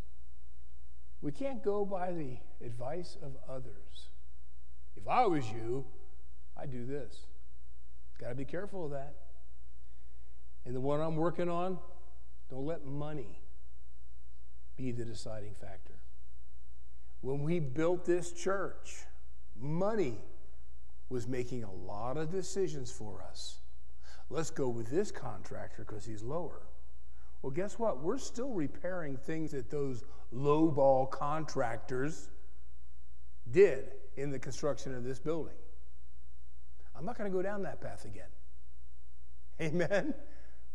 we 1.23 1.33
can't 1.33 1.63
go 1.63 1.85
by 1.85 2.13
the 2.13 2.39
advice 2.65 3.17
of 3.23 3.37
others. 3.49 4.11
If 4.97 5.07
I 5.07 5.27
was 5.27 5.51
you, 5.51 5.85
I'd 6.57 6.71
do 6.71 6.85
this. 6.87 7.27
Got 8.21 8.29
to 8.29 8.35
be 8.35 8.45
careful 8.45 8.85
of 8.85 8.91
that. 8.91 9.15
And 10.67 10.77
the 10.77 10.81
one 10.81 11.01
I'm 11.01 11.17
working 11.17 11.49
on, 11.49 11.79
don't 12.51 12.67
let 12.67 12.85
money 12.85 13.41
be 14.77 14.93
the 14.93 15.05
deciding 15.05 15.55
factor. 15.55 15.95
When 17.23 17.43
we 17.43 17.61
built 17.61 18.05
this 18.05 18.33
church, 18.33 19.05
money 19.59 20.19
was 21.09 21.27
making 21.27 21.65
a 21.65 21.73
lot 21.73 22.17
of 22.17 22.31
decisions 22.31 22.91
for 22.93 23.23
us. 23.23 23.61
Let's 24.29 24.51
go 24.51 24.69
with 24.69 24.91
this 24.91 25.11
contractor 25.11 25.85
because 25.87 26.05
he's 26.05 26.23
lower. 26.23 26.63
Well, 27.43 27.51
guess 27.51 27.79
what? 27.79 28.03
We're 28.03 28.19
still 28.19 28.51
repairing 28.51 29.17
things 29.17 29.53
that 29.53 29.71
those 29.71 30.05
lowball 30.33 31.11
contractors 31.11 32.29
did 33.51 33.93
in 34.17 34.31
the 34.31 34.39
construction 34.39 34.95
of 34.95 35.05
this 35.05 35.19
building. 35.19 35.55
I'm 37.01 37.07
not 37.07 37.17
going 37.17 37.31
to 37.31 37.35
go 37.35 37.41
down 37.41 37.63
that 37.63 37.81
path 37.81 38.05
again. 38.05 38.29
Amen. 39.59 40.13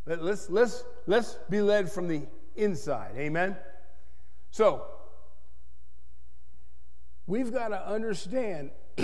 Let, 0.07 0.23
let's, 0.23 0.49
let's, 0.49 0.83
let's 1.05 1.37
be 1.51 1.61
led 1.61 1.91
from 1.91 2.07
the 2.07 2.23
inside. 2.55 3.11
Amen. 3.15 3.55
So, 4.49 4.87
we've 7.27 7.53
got 7.53 7.67
to 7.67 7.87
understand 7.87 8.71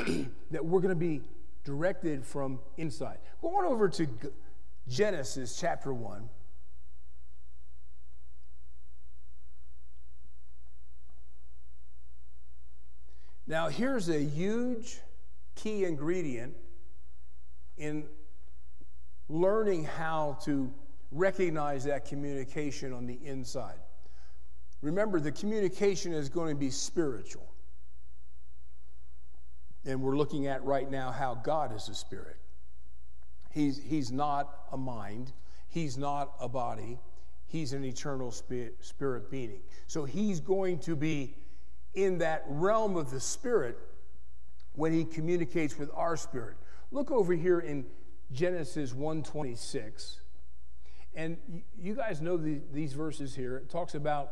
that 0.49 0.65
we're 0.65 0.79
going 0.79 0.89
to 0.89 0.95
be 0.95 1.21
directed 1.63 2.25
from 2.25 2.59
inside. 2.77 3.19
Go 3.39 3.49
on 3.49 3.65
over 3.65 3.87
to 3.87 4.07
Genesis 4.87 5.59
chapter 5.59 5.93
1. 5.93 6.27
Now, 13.45 13.69
here's 13.69 14.09
a 14.09 14.23
huge 14.23 14.97
key 15.53 15.85
ingredient 15.85 16.55
in 17.81 18.05
learning 19.27 19.83
how 19.83 20.37
to 20.43 20.71
recognize 21.11 21.83
that 21.85 22.05
communication 22.05 22.93
on 22.93 23.07
the 23.07 23.19
inside. 23.25 23.79
Remember, 24.81 25.19
the 25.19 25.31
communication 25.31 26.13
is 26.13 26.29
going 26.29 26.49
to 26.49 26.59
be 26.59 26.69
spiritual. 26.69 27.47
And 29.83 30.01
we're 30.01 30.15
looking 30.15 30.45
at 30.45 30.63
right 30.63 30.89
now 30.89 31.11
how 31.11 31.33
God 31.35 31.75
is 31.75 31.89
a 31.89 31.95
spirit. 31.95 32.37
He's, 33.49 33.81
he's 33.81 34.11
not 34.11 34.49
a 34.71 34.77
mind, 34.77 35.33
He's 35.67 35.97
not 35.97 36.33
a 36.39 36.47
body, 36.47 36.99
He's 37.47 37.73
an 37.73 37.83
eternal 37.83 38.31
spirit, 38.31 38.77
spirit 38.81 39.31
being. 39.31 39.61
So 39.87 40.05
He's 40.05 40.39
going 40.39 40.79
to 40.79 40.95
be 40.95 41.35
in 41.95 42.19
that 42.19 42.43
realm 42.47 42.95
of 42.95 43.09
the 43.09 43.19
spirit 43.19 43.77
when 44.73 44.93
He 44.93 45.03
communicates 45.03 45.77
with 45.77 45.89
our 45.95 46.15
spirit. 46.15 46.57
Look 46.91 47.09
over 47.09 47.33
here 47.33 47.59
in 47.59 47.85
Genesis 48.31 48.93
126. 48.93 50.19
And 51.13 51.37
you 51.77 51.95
guys 51.95 52.21
know 52.21 52.37
the, 52.37 52.61
these 52.71 52.93
verses 52.93 53.35
here. 53.35 53.57
It 53.57 53.69
talks 53.69 53.95
about 53.95 54.31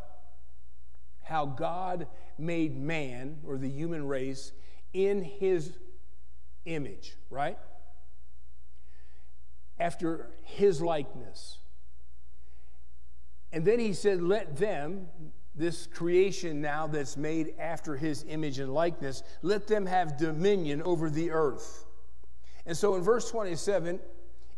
how 1.23 1.45
God 1.45 2.07
made 2.37 2.75
man 2.75 3.39
or 3.45 3.57
the 3.57 3.69
human 3.69 4.07
race 4.07 4.51
in 4.93 5.21
his 5.21 5.73
image, 6.65 7.15
right? 7.29 7.57
After 9.79 10.31
his 10.43 10.81
likeness. 10.81 11.59
And 13.51 13.65
then 13.65 13.79
he 13.79 13.93
said, 13.93 14.21
Let 14.21 14.57
them, 14.57 15.07
this 15.55 15.87
creation 15.87 16.61
now 16.61 16.87
that's 16.87 17.17
made 17.17 17.53
after 17.59 17.95
his 17.95 18.23
image 18.27 18.59
and 18.59 18.73
likeness, 18.73 19.23
let 19.41 19.67
them 19.67 19.85
have 19.85 20.17
dominion 20.17 20.81
over 20.81 21.09
the 21.09 21.31
earth. 21.31 21.85
And 22.69 22.77
so 22.77 22.93
in 22.93 23.01
verse 23.01 23.27
27, 23.31 23.99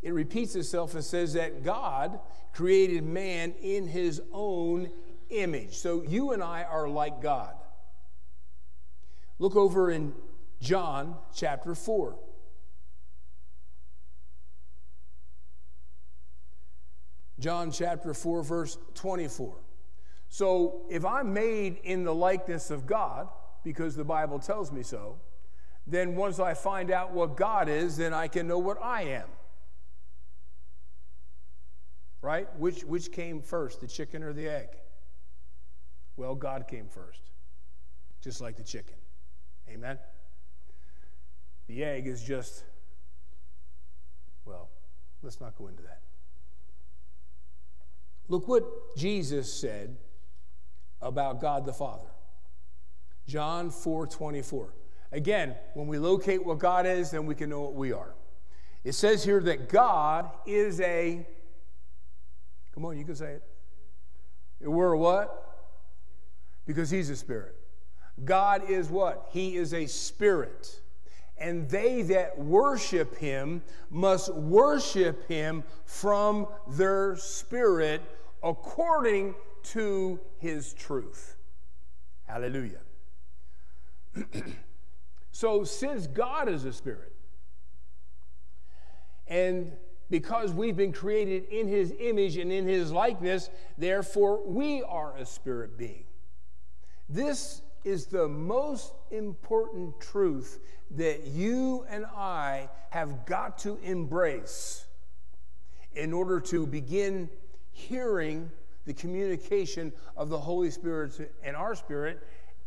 it 0.01 0.13
repeats 0.13 0.57
itself 0.57 0.95
and 0.95 1.03
says 1.03 1.31
that 1.31 1.63
God 1.63 2.19
created 2.51 3.05
man 3.05 3.53
in 3.61 3.87
his 3.87 4.21
own 4.33 4.89
image. 5.29 5.75
So 5.75 6.03
you 6.03 6.33
and 6.33 6.43
I 6.43 6.63
are 6.63 6.89
like 6.89 7.21
God. 7.21 7.53
Look 9.39 9.55
over 9.55 9.89
in 9.89 10.13
John 10.59 11.15
chapter 11.33 11.73
4. 11.73 12.17
John 17.39 17.71
chapter 17.71 18.13
4, 18.13 18.43
verse 18.43 18.77
24. 18.95 19.55
So 20.27 20.81
if 20.89 21.05
I'm 21.05 21.31
made 21.31 21.77
in 21.83 22.03
the 22.03 22.13
likeness 22.13 22.71
of 22.71 22.85
God, 22.85 23.29
because 23.63 23.95
the 23.95 24.03
Bible 24.03 24.37
tells 24.37 24.69
me 24.69 24.83
so, 24.83 25.15
then 25.87 26.15
once 26.15 26.39
I 26.39 26.53
find 26.53 26.91
out 26.91 27.11
what 27.11 27.35
God 27.35 27.67
is, 27.67 27.97
then 27.97 28.13
I 28.13 28.27
can 28.27 28.47
know 28.47 28.59
what 28.59 28.81
I 28.81 29.03
am. 29.03 29.27
Right? 32.21 32.47
Which, 32.57 32.83
which 32.83 33.11
came 33.11 33.41
first, 33.41 33.81
the 33.81 33.87
chicken 33.87 34.23
or 34.23 34.31
the 34.31 34.47
egg? 34.47 34.69
Well, 36.17 36.35
God 36.35 36.67
came 36.67 36.87
first, 36.87 37.21
just 38.21 38.41
like 38.41 38.57
the 38.57 38.63
chicken. 38.63 38.95
Amen? 39.69 39.97
The 41.67 41.83
egg 41.83 42.05
is 42.05 42.21
just, 42.21 42.63
well, 44.45 44.69
let's 45.23 45.41
not 45.41 45.55
go 45.57 45.67
into 45.67 45.81
that. 45.83 46.01
Look 48.27 48.47
what 48.47 48.95
Jesus 48.95 49.51
said 49.51 49.97
about 51.01 51.41
God 51.41 51.65
the 51.65 51.73
Father. 51.73 52.07
John 53.27 53.69
4 53.69 54.07
24. 54.07 54.73
Again, 55.11 55.55
when 55.73 55.87
we 55.87 55.99
locate 55.99 56.45
what 56.45 56.59
God 56.59 56.85
is, 56.85 57.11
then 57.11 57.25
we 57.25 57.35
can 57.35 57.49
know 57.49 57.61
what 57.61 57.73
we 57.73 57.91
are. 57.91 58.13
It 58.83 58.93
says 58.93 59.23
here 59.23 59.41
that 59.41 59.69
God 59.69 60.29
is 60.45 60.79
a, 60.81 61.25
come 62.73 62.85
on, 62.85 62.97
you 62.97 63.05
can 63.05 63.15
say 63.15 63.33
it. 63.33 63.43
We're 64.61 64.95
what? 64.95 65.65
Because 66.65 66.89
He's 66.89 67.09
a 67.09 67.15
spirit. 67.15 67.55
God 68.23 68.69
is 68.69 68.89
what? 68.89 69.29
He 69.31 69.57
is 69.57 69.73
a 69.73 69.85
spirit. 69.85 70.81
And 71.37 71.67
they 71.69 72.03
that 72.03 72.37
worship 72.37 73.17
Him 73.17 73.63
must 73.89 74.33
worship 74.33 75.27
Him 75.27 75.63
from 75.85 76.47
their 76.69 77.15
spirit 77.17 78.01
according 78.43 79.35
to 79.63 80.19
His 80.37 80.73
truth. 80.73 81.35
Hallelujah. 82.27 82.79
So, 85.31 85.63
since 85.63 86.07
God 86.07 86.49
is 86.49 86.65
a 86.65 86.73
spirit, 86.73 87.13
and 89.27 89.71
because 90.09 90.51
we've 90.51 90.75
been 90.75 90.91
created 90.91 91.45
in 91.45 91.67
his 91.67 91.93
image 91.99 92.37
and 92.37 92.51
in 92.51 92.67
his 92.67 92.91
likeness, 92.91 93.49
therefore 93.77 94.45
we 94.45 94.83
are 94.83 95.15
a 95.15 95.25
spirit 95.25 95.77
being. 95.77 96.03
This 97.07 97.61
is 97.83 98.07
the 98.07 98.27
most 98.27 98.93
important 99.09 99.99
truth 100.01 100.59
that 100.91 101.27
you 101.27 101.85
and 101.89 102.05
I 102.05 102.69
have 102.89 103.25
got 103.25 103.57
to 103.59 103.77
embrace 103.83 104.85
in 105.93 106.13
order 106.13 106.39
to 106.41 106.67
begin 106.67 107.29
hearing 107.71 108.51
the 108.85 108.93
communication 108.93 109.93
of 110.17 110.29
the 110.29 110.37
Holy 110.37 110.69
Spirit 110.69 111.33
and 111.43 111.55
our 111.55 111.75
spirit. 111.75 112.21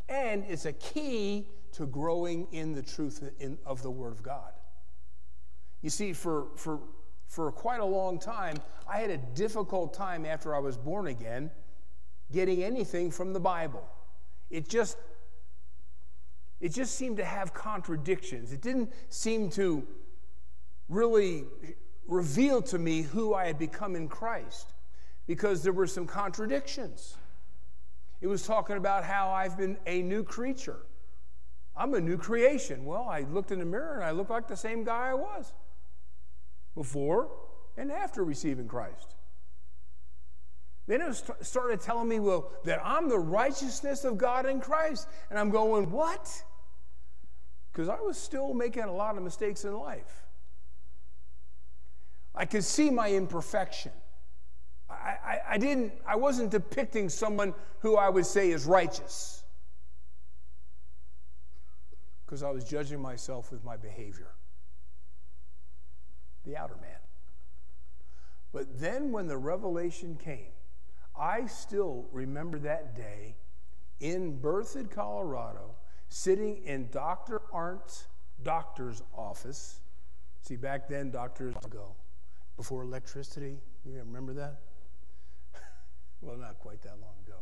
And 0.08 0.44
it's 0.48 0.64
a 0.64 0.72
key 0.72 1.46
to 1.74 1.86
growing 1.86 2.46
in 2.52 2.72
the 2.72 2.82
truth 2.82 3.30
in, 3.40 3.58
of 3.66 3.82
the 3.82 3.90
Word 3.90 4.12
of 4.12 4.22
God. 4.22 4.52
You 5.82 5.90
see, 5.90 6.12
for, 6.12 6.46
for, 6.56 6.80
for 7.26 7.50
quite 7.52 7.80
a 7.80 7.84
long 7.84 8.18
time, 8.18 8.56
I 8.88 8.98
had 8.98 9.10
a 9.10 9.18
difficult 9.18 9.92
time 9.92 10.24
after 10.24 10.54
I 10.54 10.58
was 10.58 10.76
born 10.76 11.08
again 11.08 11.50
getting 12.32 12.62
anything 12.64 13.10
from 13.10 13.32
the 13.32 13.40
Bible. 13.40 13.84
It 14.50 14.68
just 14.68 14.96
it 16.60 16.72
just 16.72 16.94
seemed 16.94 17.18
to 17.18 17.24
have 17.24 17.52
contradictions. 17.52 18.52
It 18.52 18.62
didn't 18.62 18.90
seem 19.10 19.50
to 19.50 19.86
really 20.88 21.44
reveal 22.06 22.62
to 22.62 22.78
me 22.78 23.02
who 23.02 23.34
I 23.34 23.46
had 23.46 23.58
become 23.58 23.96
in 23.96 24.08
Christ 24.08 24.72
because 25.26 25.62
there 25.62 25.74
were 25.74 25.86
some 25.86 26.06
contradictions. 26.06 27.16
It 28.22 28.28
was 28.28 28.46
talking 28.46 28.76
about 28.76 29.04
how 29.04 29.28
I've 29.28 29.58
been 29.58 29.76
a 29.86 30.00
new 30.00 30.22
creature. 30.22 30.86
I'm 31.76 31.94
a 31.94 32.00
new 32.00 32.16
creation. 32.16 32.84
Well, 32.84 33.06
I 33.08 33.20
looked 33.30 33.50
in 33.50 33.58
the 33.58 33.64
mirror 33.64 33.96
and 33.96 34.04
I 34.04 34.12
look 34.12 34.30
like 34.30 34.46
the 34.46 34.56
same 34.56 34.84
guy 34.84 35.10
I 35.10 35.14
was 35.14 35.52
before 36.74 37.30
and 37.76 37.90
after 37.90 38.24
receiving 38.24 38.68
Christ. 38.68 39.16
Then 40.86 41.00
it 41.00 41.22
started 41.40 41.80
telling 41.80 42.08
me, 42.08 42.20
well, 42.20 42.52
that 42.64 42.80
I'm 42.84 43.08
the 43.08 43.18
righteousness 43.18 44.04
of 44.04 44.18
God 44.18 44.46
in 44.46 44.60
Christ. 44.60 45.08
And 45.30 45.38
I'm 45.38 45.50
going, 45.50 45.90
what? 45.90 46.44
Because 47.72 47.88
I 47.88 48.00
was 48.00 48.18
still 48.18 48.52
making 48.52 48.82
a 48.82 48.92
lot 48.92 49.16
of 49.16 49.22
mistakes 49.22 49.64
in 49.64 49.74
life. 49.76 50.26
I 52.34 52.44
could 52.44 52.64
see 52.64 52.90
my 52.90 53.10
imperfection. 53.10 53.92
I, 54.90 55.16
I, 55.24 55.38
I 55.50 55.58
didn't, 55.58 55.92
I 56.06 56.16
wasn't 56.16 56.50
depicting 56.50 57.08
someone 57.08 57.54
who 57.78 57.96
I 57.96 58.10
would 58.10 58.26
say 58.26 58.50
is 58.50 58.66
righteous 58.66 59.33
because 62.34 62.42
I 62.42 62.50
was 62.50 62.64
judging 62.64 63.00
myself 63.00 63.52
with 63.52 63.62
my 63.62 63.76
behavior, 63.76 64.32
the 66.44 66.56
outer 66.56 66.74
man. 66.74 66.98
But 68.52 68.80
then 68.80 69.12
when 69.12 69.28
the 69.28 69.36
revelation 69.36 70.16
came, 70.16 70.50
I 71.16 71.46
still 71.46 72.08
remember 72.10 72.58
that 72.58 72.96
day 72.96 73.36
in 74.00 74.40
Berthoud, 74.40 74.90
Colorado, 74.90 75.76
sitting 76.08 76.56
in 76.64 76.88
Dr. 76.90 77.40
Arndt's 77.52 78.08
doctor's 78.42 79.00
office. 79.16 79.78
See, 80.42 80.56
back 80.56 80.88
then, 80.88 81.12
doctors 81.12 81.54
go 81.70 81.94
before 82.56 82.82
electricity, 82.82 83.60
you 83.84 83.98
remember 83.98 84.32
that? 84.32 84.58
well, 86.20 86.36
not 86.36 86.58
quite 86.58 86.82
that 86.82 86.98
long 87.00 87.14
ago. 87.24 87.38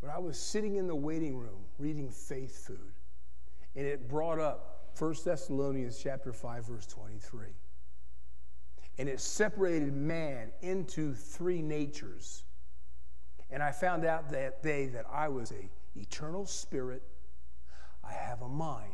But 0.00 0.08
I 0.08 0.18
was 0.18 0.38
sitting 0.38 0.76
in 0.76 0.86
the 0.86 0.96
waiting 0.96 1.36
room 1.36 1.66
reading 1.78 2.08
Faith 2.10 2.66
Food 2.66 2.94
and 3.76 3.86
it 3.86 4.08
brought 4.08 4.40
up 4.40 4.90
1 4.98 5.14
Thessalonians 5.24 5.98
chapter 6.02 6.32
5 6.32 6.66
verse 6.66 6.86
23. 6.86 7.48
And 8.98 9.08
it 9.08 9.20
separated 9.20 9.94
man 9.94 10.50
into 10.62 11.12
three 11.12 11.60
natures. 11.60 12.44
And 13.50 13.62
I 13.62 13.70
found 13.70 14.06
out 14.06 14.30
that 14.30 14.62
day 14.62 14.86
that 14.86 15.04
I 15.12 15.28
was 15.28 15.52
a 15.52 15.68
eternal 15.94 16.46
spirit, 16.46 17.02
I 18.02 18.12
have 18.12 18.42
a 18.42 18.48
mind, 18.48 18.92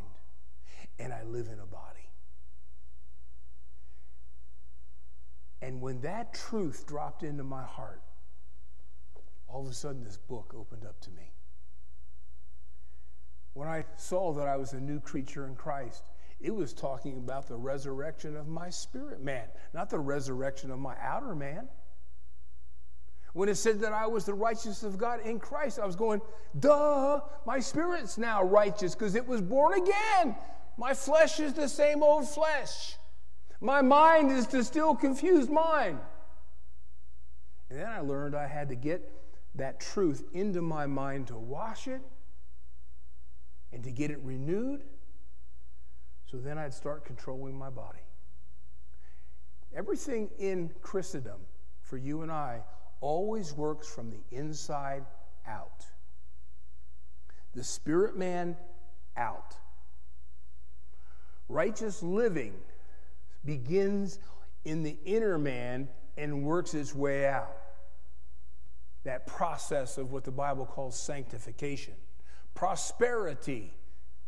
and 0.98 1.12
I 1.12 1.22
live 1.22 1.46
in 1.46 1.60
a 1.60 1.66
body. 1.66 2.10
And 5.62 5.80
when 5.80 6.00
that 6.00 6.34
truth 6.34 6.86
dropped 6.86 7.22
into 7.22 7.44
my 7.44 7.62
heart, 7.62 8.02
all 9.46 9.64
of 9.64 9.70
a 9.70 9.74
sudden 9.74 10.02
this 10.02 10.16
book 10.16 10.52
opened 10.56 10.84
up 10.84 11.00
to 11.02 11.10
me. 11.10 11.32
When 13.54 13.68
I 13.68 13.84
saw 13.96 14.32
that 14.34 14.46
I 14.46 14.56
was 14.56 14.72
a 14.72 14.80
new 14.80 15.00
creature 15.00 15.46
in 15.46 15.54
Christ, 15.54 16.04
it 16.40 16.54
was 16.54 16.72
talking 16.72 17.18
about 17.18 17.46
the 17.46 17.56
resurrection 17.56 18.36
of 18.36 18.48
my 18.48 18.70
spirit 18.70 19.22
man, 19.22 19.44
not 19.72 19.90
the 19.90 20.00
resurrection 20.00 20.70
of 20.70 20.78
my 20.78 20.94
outer 21.00 21.34
man. 21.34 21.68
When 23.34 23.48
it 23.48 23.54
said 23.54 23.80
that 23.80 23.92
I 23.92 24.06
was 24.06 24.24
the 24.24 24.34
righteousness 24.34 24.82
of 24.82 24.98
God 24.98 25.20
in 25.20 25.38
Christ, 25.38 25.78
I 25.78 25.86
was 25.86 25.96
going, 25.96 26.20
duh, 26.58 27.20
my 27.46 27.60
spirit's 27.60 28.18
now 28.18 28.42
righteous 28.42 28.94
because 28.94 29.14
it 29.14 29.26
was 29.26 29.40
born 29.40 29.74
again. 29.74 30.36
My 30.76 30.92
flesh 30.92 31.40
is 31.40 31.54
the 31.54 31.68
same 31.68 32.02
old 32.02 32.28
flesh. 32.28 32.96
My 33.60 33.80
mind 33.80 34.30
is 34.32 34.46
the 34.48 34.64
still 34.64 34.94
confused 34.94 35.50
mind. 35.50 35.98
And 37.70 37.78
then 37.78 37.88
I 37.88 38.00
learned 38.00 38.34
I 38.34 38.46
had 38.46 38.68
to 38.68 38.74
get 38.74 39.10
that 39.54 39.80
truth 39.80 40.24
into 40.32 40.60
my 40.60 40.86
mind 40.86 41.28
to 41.28 41.38
wash 41.38 41.88
it 41.88 42.02
and 43.72 43.82
to 43.84 43.90
get 43.90 44.10
it 44.10 44.18
renewed. 44.22 44.82
So 46.30 46.38
then 46.38 46.58
I'd 46.58 46.74
start 46.74 47.04
controlling 47.04 47.56
my 47.56 47.70
body. 47.70 47.98
Everything 49.74 50.30
in 50.38 50.70
Christendom 50.82 51.40
for 51.80 51.96
you 51.96 52.22
and 52.22 52.30
I 52.30 52.62
always 53.00 53.52
works 53.54 53.88
from 53.88 54.10
the 54.10 54.20
inside 54.30 55.04
out. 55.46 55.84
The 57.54 57.64
spirit 57.64 58.16
man 58.16 58.56
out. 59.16 59.56
Righteous 61.48 62.02
living 62.02 62.54
begins 63.44 64.18
in 64.64 64.82
the 64.82 64.96
inner 65.04 65.38
man 65.38 65.88
and 66.16 66.44
works 66.44 66.74
its 66.74 66.94
way 66.94 67.26
out. 67.26 67.56
That 69.04 69.26
process 69.26 69.98
of 69.98 70.12
what 70.12 70.24
the 70.24 70.30
Bible 70.30 70.64
calls 70.64 70.98
sanctification. 70.98 71.94
Prosperity 72.54 73.72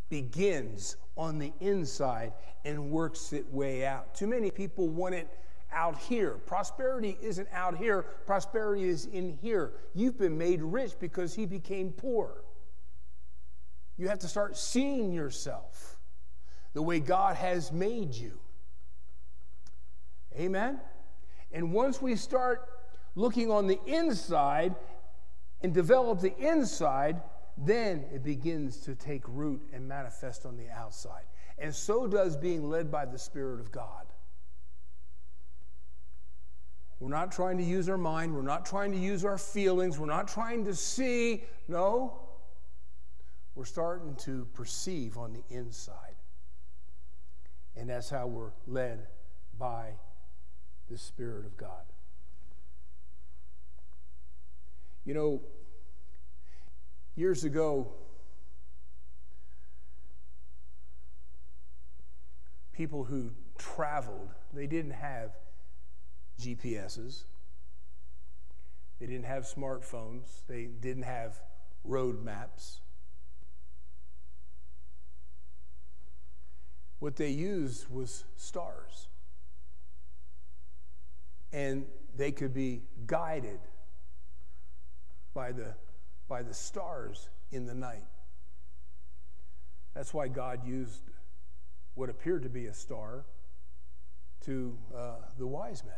begins 0.08 0.96
on 1.16 1.38
the 1.38 1.52
inside 1.60 2.32
and 2.64 2.90
works 2.90 3.32
its 3.32 3.48
way 3.50 3.87
out. 3.87 4.14
Too 4.14 4.26
many 4.26 4.50
people 4.50 4.88
want 4.88 5.14
it 5.14 5.28
out 5.72 5.98
here. 5.98 6.38
Prosperity 6.46 7.18
isn't 7.20 7.48
out 7.52 7.76
here, 7.76 8.02
prosperity 8.26 8.84
is 8.84 9.06
in 9.06 9.38
here. 9.42 9.72
You've 9.94 10.18
been 10.18 10.38
made 10.38 10.62
rich 10.62 10.92
because 11.00 11.34
he 11.34 11.46
became 11.46 11.90
poor. 11.90 12.44
You 13.96 14.08
have 14.08 14.18
to 14.20 14.28
start 14.28 14.56
seeing 14.56 15.12
yourself 15.12 15.98
the 16.72 16.82
way 16.82 17.00
God 17.00 17.37
has 17.37 17.70
made 17.70 18.14
you. 18.14 18.38
Amen? 20.37 20.80
And 21.52 21.72
once 21.72 22.02
we 22.02 22.16
start 22.16 22.68
looking 23.14 23.50
on 23.50 23.68
the 23.68 23.78
inside 23.87 24.74
and 25.60 25.72
develop 25.72 26.20
the 26.20 26.37
inside, 26.37 27.22
then 27.56 28.04
it 28.12 28.24
begins 28.24 28.78
to 28.78 28.94
take 28.94 29.22
root 29.28 29.62
and 29.72 29.86
manifest 29.86 30.44
on 30.44 30.56
the 30.56 30.68
outside. 30.70 31.24
And 31.58 31.74
so 31.74 32.06
does 32.06 32.36
being 32.36 32.68
led 32.68 32.90
by 32.90 33.04
the 33.04 33.18
Spirit 33.18 33.60
of 33.60 33.70
God. 33.70 34.06
We're 36.98 37.10
not 37.10 37.32
trying 37.32 37.58
to 37.58 37.64
use 37.64 37.88
our 37.88 37.98
mind. 37.98 38.34
We're 38.34 38.42
not 38.42 38.64
trying 38.64 38.92
to 38.92 38.98
use 38.98 39.24
our 39.24 39.38
feelings. 39.38 39.98
We're 39.98 40.06
not 40.06 40.26
trying 40.26 40.64
to 40.64 40.74
see. 40.74 41.44
No. 41.68 42.20
We're 43.54 43.64
starting 43.64 44.16
to 44.16 44.46
perceive 44.54 45.16
on 45.16 45.32
the 45.32 45.42
inside. 45.54 46.16
And 47.76 47.88
that's 47.88 48.10
how 48.10 48.26
we're 48.26 48.52
led 48.66 49.06
by 49.58 49.90
the 50.90 50.98
Spirit 50.98 51.46
of 51.46 51.56
God. 51.56 51.84
You 55.04 55.14
know, 55.14 55.42
years 57.16 57.44
ago, 57.44 57.88
people 62.72 63.05
who 63.05 63.31
traveled, 63.59 64.31
they 64.53 64.66
didn't 64.66 64.92
have 64.92 65.31
GPSs, 66.40 67.24
they 68.98 69.07
didn't 69.07 69.27
have 69.27 69.44
smartphones, 69.44 70.24
they 70.48 70.64
didn't 70.64 71.05
have 71.05 71.40
road 71.85 72.22
maps. 72.22 72.81
What 76.98 77.16
they 77.16 77.31
used 77.31 77.88
was 77.90 78.24
stars. 78.37 79.09
And 81.53 81.85
they 82.16 82.33
could 82.33 82.55
be 82.55 82.83
guided 83.07 83.61
by 85.35 85.53
the, 85.53 85.74
by 86.28 86.42
the 86.42 86.54
stars 86.54 87.28
in 87.50 87.66
the 87.66 87.74
night. 87.74 88.06
That's 89.94 90.12
why 90.12 90.28
God 90.28 90.66
used 90.66 91.02
what 91.94 92.10
appeared 92.10 92.42
to 92.42 92.48
be 92.48 92.66
a 92.66 92.74
star 92.74 93.24
to 94.46 94.76
uh, 94.94 95.16
the 95.38 95.46
wise 95.46 95.82
men. 95.84 95.94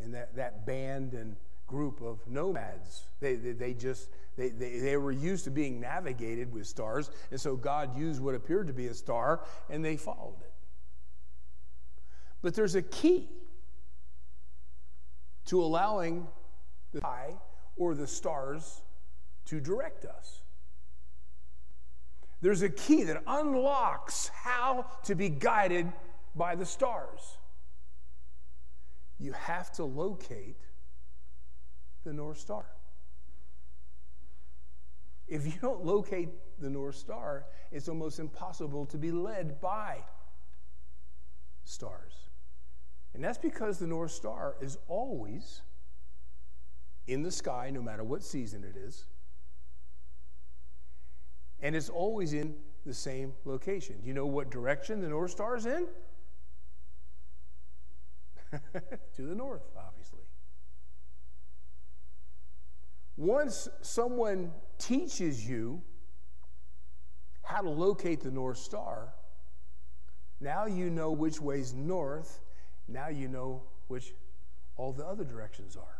And 0.00 0.14
that, 0.14 0.36
that 0.36 0.64
band 0.64 1.14
and 1.14 1.36
group 1.66 2.00
of 2.00 2.20
nomads, 2.28 3.04
they, 3.20 3.34
they, 3.34 3.52
they 3.52 3.74
just, 3.74 4.08
they, 4.36 4.48
they, 4.50 4.78
they 4.78 4.96
were 4.96 5.12
used 5.12 5.44
to 5.44 5.50
being 5.50 5.80
navigated 5.80 6.52
with 6.52 6.66
stars. 6.66 7.10
And 7.30 7.40
so 7.40 7.56
God 7.56 7.98
used 7.98 8.20
what 8.22 8.34
appeared 8.34 8.68
to 8.68 8.72
be 8.72 8.86
a 8.86 8.94
star 8.94 9.44
and 9.68 9.84
they 9.84 9.96
followed 9.96 10.40
it. 10.40 10.52
But 12.40 12.54
there's 12.54 12.76
a 12.76 12.82
key 12.82 13.28
to 15.46 15.62
allowing 15.62 16.28
or 17.78 17.94
the 17.94 18.06
stars 18.06 18.82
to 19.46 19.60
direct 19.60 20.04
us. 20.04 20.42
There's 22.40 22.62
a 22.62 22.68
key 22.68 23.04
that 23.04 23.22
unlocks 23.26 24.28
how 24.28 24.86
to 25.04 25.14
be 25.14 25.28
guided 25.28 25.92
by 26.36 26.54
the 26.54 26.66
stars. 26.66 27.38
You 29.18 29.32
have 29.32 29.72
to 29.72 29.84
locate 29.84 30.60
the 32.04 32.12
North 32.12 32.38
Star. 32.38 32.66
If 35.26 35.46
you 35.46 35.52
don't 35.60 35.84
locate 35.84 36.30
the 36.60 36.70
North 36.70 36.94
Star, 36.94 37.46
it's 37.72 37.88
almost 37.88 38.18
impossible 38.18 38.86
to 38.86 38.96
be 38.96 39.10
led 39.10 39.60
by 39.60 39.98
stars. 41.64 42.14
And 43.14 43.22
that's 43.22 43.38
because 43.38 43.78
the 43.78 43.86
North 43.86 44.12
Star 44.12 44.56
is 44.60 44.78
always 44.86 45.62
in 47.08 47.22
the 47.22 47.30
sky, 47.30 47.70
no 47.72 47.82
matter 47.82 48.04
what 48.04 48.22
season 48.22 48.64
it 48.64 48.76
is. 48.76 49.06
And 51.60 51.74
it's 51.74 51.88
always 51.88 52.32
in 52.32 52.54
the 52.86 52.94
same 52.94 53.32
location. 53.44 53.96
Do 54.00 54.06
you 54.06 54.14
know 54.14 54.26
what 54.26 54.50
direction 54.50 55.00
the 55.00 55.08
North 55.08 55.32
Star 55.32 55.56
is 55.56 55.66
in? 55.66 55.88
to 59.16 59.22
the 59.22 59.34
north, 59.34 59.64
obviously. 59.76 60.20
Once 63.16 63.68
someone 63.82 64.52
teaches 64.78 65.46
you 65.46 65.82
how 67.42 67.60
to 67.60 67.68
locate 67.68 68.20
the 68.20 68.30
North 68.30 68.58
Star, 68.58 69.12
now 70.40 70.66
you 70.66 70.88
know 70.88 71.10
which 71.10 71.40
way's 71.40 71.74
north 71.74 72.40
now 72.88 73.08
you 73.08 73.28
know 73.28 73.62
which 73.88 74.14
all 74.76 74.92
the 74.92 75.04
other 75.04 75.24
directions 75.24 75.76
are. 75.76 75.97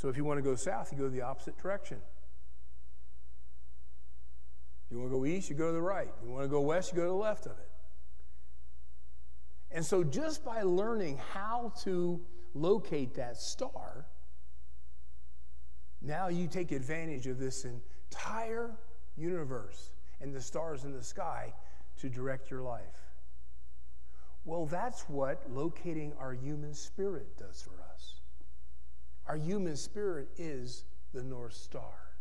So 0.00 0.08
if 0.08 0.16
you 0.16 0.24
want 0.24 0.38
to 0.38 0.42
go 0.42 0.54
south, 0.54 0.90
you 0.92 0.96
go 0.96 1.10
the 1.10 1.20
opposite 1.20 1.58
direction. 1.58 1.98
If 4.86 4.92
you 4.92 4.98
want 4.98 5.10
to 5.10 5.18
go 5.18 5.26
east, 5.26 5.50
you 5.50 5.56
go 5.56 5.66
to 5.66 5.72
the 5.74 5.82
right. 5.82 6.08
If 6.08 6.24
you 6.24 6.30
want 6.30 6.44
to 6.44 6.48
go 6.48 6.62
west, 6.62 6.92
you 6.92 6.96
go 6.96 7.02
to 7.02 7.08
the 7.08 7.14
left 7.14 7.44
of 7.44 7.52
it. 7.52 7.70
And 9.70 9.84
so 9.84 10.02
just 10.02 10.42
by 10.42 10.62
learning 10.62 11.18
how 11.34 11.74
to 11.82 12.18
locate 12.54 13.12
that 13.16 13.36
star, 13.36 14.06
now 16.00 16.28
you 16.28 16.48
take 16.48 16.72
advantage 16.72 17.26
of 17.26 17.38
this 17.38 17.66
entire 17.66 18.78
universe 19.18 19.92
and 20.22 20.34
the 20.34 20.40
stars 20.40 20.84
in 20.84 20.94
the 20.94 21.04
sky 21.04 21.52
to 21.98 22.08
direct 22.08 22.50
your 22.50 22.62
life. 22.62 23.04
Well, 24.46 24.64
that's 24.64 25.02
what 25.10 25.42
locating 25.50 26.14
our 26.18 26.32
human 26.32 26.72
spirit 26.72 27.36
does 27.36 27.60
for 27.60 27.82
us. 27.82 27.89
Our 29.30 29.36
human 29.36 29.76
spirit 29.76 30.26
is 30.38 30.82
the 31.14 31.22
North 31.22 31.52
Star. 31.52 32.16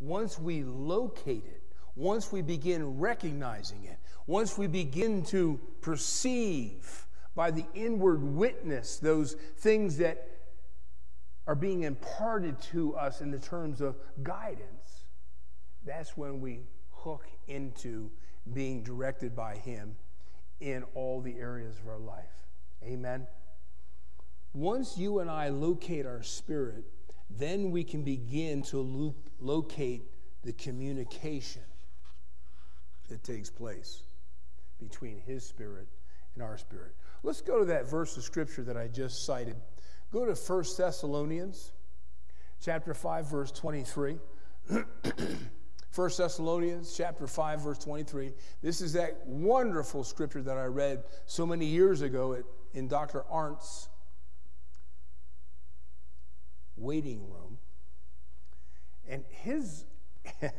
Once 0.00 0.38
we 0.38 0.64
locate 0.64 1.46
it, 1.46 1.62
once 1.96 2.30
we 2.30 2.42
begin 2.42 2.98
recognizing 2.98 3.82
it, 3.84 3.96
once 4.26 4.58
we 4.58 4.66
begin 4.66 5.22
to 5.22 5.58
perceive 5.80 7.06
by 7.34 7.50
the 7.50 7.64
inward 7.72 8.22
witness 8.22 8.98
those 8.98 9.32
things 9.32 9.96
that 9.96 10.28
are 11.46 11.54
being 11.54 11.84
imparted 11.84 12.60
to 12.72 12.94
us 12.94 13.22
in 13.22 13.30
the 13.30 13.38
terms 13.38 13.80
of 13.80 13.96
guidance, 14.22 15.06
that's 15.86 16.18
when 16.18 16.42
we 16.42 16.66
hook 16.90 17.24
into 17.48 18.10
being 18.52 18.82
directed 18.82 19.34
by 19.34 19.56
Him 19.56 19.96
in 20.60 20.84
all 20.94 21.22
the 21.22 21.38
areas 21.38 21.78
of 21.78 21.88
our 21.88 21.98
life. 21.98 22.44
Amen. 22.84 23.26
Once 24.54 24.98
you 24.98 25.20
and 25.20 25.30
I 25.30 25.48
locate 25.48 26.04
our 26.06 26.22
spirit, 26.22 26.84
then 27.30 27.70
we 27.70 27.84
can 27.84 28.02
begin 28.02 28.62
to 28.64 28.80
lo- 28.80 29.14
locate 29.40 30.02
the 30.44 30.52
communication 30.52 31.62
that 33.08 33.22
takes 33.22 33.50
place 33.50 34.02
between 34.78 35.20
His 35.20 35.44
spirit 35.44 35.88
and 36.34 36.42
our 36.42 36.58
spirit. 36.58 36.94
Let's 37.22 37.40
go 37.40 37.60
to 37.60 37.64
that 37.66 37.88
verse 37.88 38.16
of 38.16 38.24
scripture 38.24 38.62
that 38.64 38.76
I 38.76 38.88
just 38.88 39.24
cited. 39.24 39.56
Go 40.12 40.26
to 40.26 40.34
1 40.34 40.64
Thessalonians 40.76 41.72
chapter 42.60 42.92
5 42.92 43.30
verse 43.30 43.52
23. 43.52 44.18
1 44.68 46.10
Thessalonians 46.16 46.94
chapter 46.96 47.26
5 47.26 47.60
verse 47.60 47.78
23. 47.78 48.32
This 48.62 48.80
is 48.80 48.92
that 48.94 49.26
wonderful 49.26 50.04
scripture 50.04 50.42
that 50.42 50.56
I 50.56 50.64
read 50.64 51.04
so 51.26 51.46
many 51.46 51.66
years 51.66 52.02
ago 52.02 52.34
at, 52.34 52.44
in 52.74 52.88
Dr. 52.88 53.24
Arndt's 53.30 53.88
waiting 56.82 57.20
room. 57.30 57.58
And 59.08 59.24
his 59.30 59.84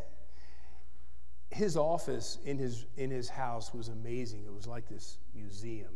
his 1.51 1.77
office 1.77 2.39
in 2.45 2.57
his 2.57 2.85
in 2.97 3.11
his 3.11 3.29
house 3.29 3.73
was 3.73 3.89
amazing. 3.89 4.45
It 4.45 4.53
was 4.53 4.67
like 4.67 4.87
this 4.87 5.17
museum. 5.35 5.93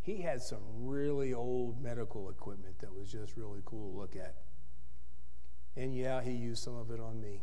He 0.00 0.18
had 0.18 0.40
some 0.40 0.60
really 0.74 1.34
old 1.34 1.82
medical 1.82 2.30
equipment 2.30 2.78
that 2.78 2.94
was 2.94 3.10
just 3.10 3.36
really 3.36 3.60
cool 3.64 3.92
to 3.92 3.98
look 3.98 4.14
at. 4.16 4.36
And 5.76 5.94
yeah, 5.94 6.22
he 6.22 6.30
used 6.30 6.62
some 6.62 6.76
of 6.76 6.90
it 6.90 7.00
on 7.00 7.20
me. 7.20 7.42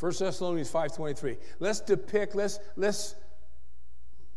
1 0.00 0.12
Thessalonians 0.18 0.70
5.23. 0.70 1.36
Let's 1.60 1.80
depict, 1.80 2.34
let's, 2.34 2.58
let's, 2.76 3.14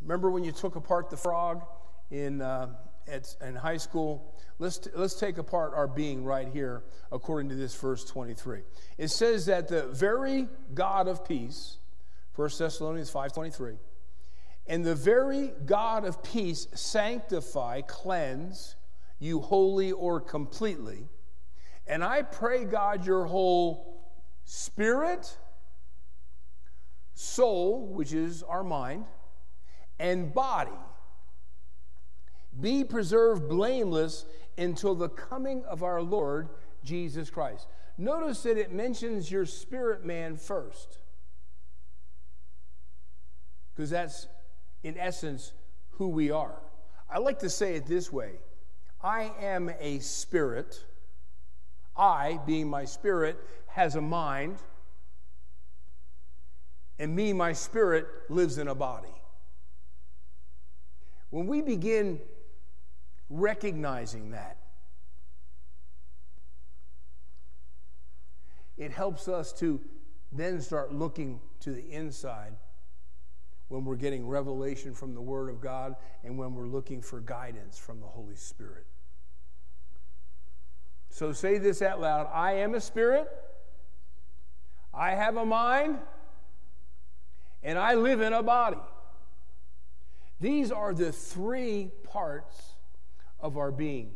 remember 0.01 0.29
when 0.29 0.43
you 0.43 0.51
took 0.51 0.75
apart 0.75 1.09
the 1.09 1.17
frog 1.17 1.63
in, 2.11 2.41
uh, 2.41 2.69
at, 3.07 3.35
in 3.41 3.55
high 3.55 3.77
school? 3.77 4.33
Let's, 4.59 4.87
let's 4.95 5.13
take 5.13 5.37
apart 5.37 5.73
our 5.73 5.87
being 5.87 6.23
right 6.23 6.47
here 6.47 6.83
according 7.11 7.49
to 7.49 7.55
this 7.55 7.75
verse 7.75 8.03
23. 8.05 8.61
It 8.97 9.09
says 9.09 9.45
that 9.45 9.67
the 9.67 9.87
very 9.87 10.47
God 10.73 11.07
of 11.07 11.27
peace, 11.27 11.77
1 12.35 12.49
Thessalonians 12.57 13.11
5.23, 13.11 13.77
and 14.67 14.85
the 14.85 14.95
very 14.95 15.53
God 15.65 16.05
of 16.05 16.21
peace 16.23 16.67
sanctify, 16.73 17.81
cleanse 17.81 18.75
you 19.19 19.39
wholly 19.39 19.91
or 19.91 20.19
completely. 20.19 21.07
And 21.87 22.03
I 22.03 22.21
pray, 22.21 22.65
God, 22.65 23.05
your 23.05 23.25
whole 23.25 24.03
spirit, 24.43 25.37
soul, 27.13 27.87
which 27.87 28.13
is 28.13 28.43
our 28.43 28.63
mind, 28.63 29.05
and 29.99 30.33
body 30.33 30.71
be 32.59 32.83
preserved 32.83 33.47
blameless 33.47 34.25
until 34.57 34.95
the 34.95 35.09
coming 35.09 35.63
of 35.65 35.83
our 35.83 36.01
Lord 36.01 36.49
Jesus 36.83 37.29
Christ. 37.29 37.67
Notice 37.97 38.43
that 38.43 38.57
it 38.57 38.71
mentions 38.71 39.31
your 39.31 39.45
spirit 39.45 40.05
man 40.05 40.37
first, 40.37 40.99
because 43.75 43.89
that's, 43.89 44.27
in 44.83 44.97
essence, 44.97 45.53
who 45.91 46.07
we 46.07 46.31
are. 46.31 46.61
I 47.09 47.19
like 47.19 47.39
to 47.39 47.49
say 47.49 47.75
it 47.75 47.85
this 47.85 48.11
way 48.11 48.33
I 49.01 49.31
am 49.39 49.71
a 49.79 49.99
spirit. 49.99 50.83
I, 51.95 52.39
being 52.45 52.69
my 52.69 52.85
spirit, 52.85 53.39
has 53.67 53.95
a 53.95 54.01
mind 54.01 54.57
and 56.99 57.15
me, 57.15 57.33
my 57.33 57.53
spirit, 57.53 58.07
lives 58.29 58.57
in 58.57 58.67
a 58.67 58.75
body. 58.75 59.13
When 61.29 61.47
we 61.47 61.61
begin 61.61 62.19
recognizing 63.29 64.31
that, 64.31 64.57
it 68.77 68.91
helps 68.91 69.27
us 69.27 69.51
to 69.53 69.81
then 70.31 70.61
start 70.61 70.93
looking 70.93 71.39
to 71.61 71.71
the 71.71 71.91
inside 71.91 72.53
when 73.69 73.83
we're 73.83 73.95
getting 73.95 74.27
revelation 74.27 74.93
from 74.93 75.13
the 75.13 75.21
Word 75.21 75.49
of 75.49 75.59
God 75.59 75.95
and 76.23 76.37
when 76.37 76.53
we're 76.53 76.67
looking 76.67 77.01
for 77.01 77.19
guidance 77.19 77.77
from 77.77 77.99
the 77.99 78.05
Holy 78.05 78.35
Spirit. 78.35 78.85
So 81.09 81.33
say 81.33 81.57
this 81.57 81.81
out 81.81 81.99
loud 81.99 82.29
I 82.31 82.53
am 82.53 82.75
a 82.75 82.81
spirit, 82.81 83.27
I 84.93 85.11
have 85.11 85.35
a 85.35 85.45
mind 85.45 85.97
and 87.63 87.77
I 87.77 87.95
live 87.95 88.21
in 88.21 88.33
a 88.33 88.43
body. 88.43 88.77
These 90.39 90.71
are 90.71 90.93
the 90.93 91.11
three 91.11 91.91
parts 92.03 92.76
of 93.39 93.57
our 93.57 93.71
being. 93.71 94.11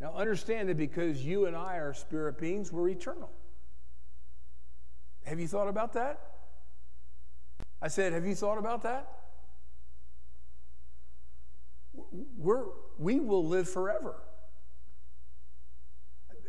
Now, 0.00 0.14
understand 0.14 0.68
that 0.68 0.76
because 0.76 1.24
you 1.24 1.46
and 1.46 1.54
I 1.54 1.76
are 1.76 1.92
spirit 1.92 2.38
beings, 2.38 2.72
we're 2.72 2.88
eternal. 2.88 3.30
Have 5.24 5.38
you 5.38 5.46
thought 5.46 5.68
about 5.68 5.92
that? 5.92 6.20
I 7.82 7.88
said, 7.88 8.12
Have 8.12 8.26
you 8.26 8.34
thought 8.34 8.58
about 8.58 8.82
that? 8.82 9.12
We're, 12.38 12.64
we 12.98 13.20
will 13.20 13.46
live 13.46 13.68
forever. 13.68 14.14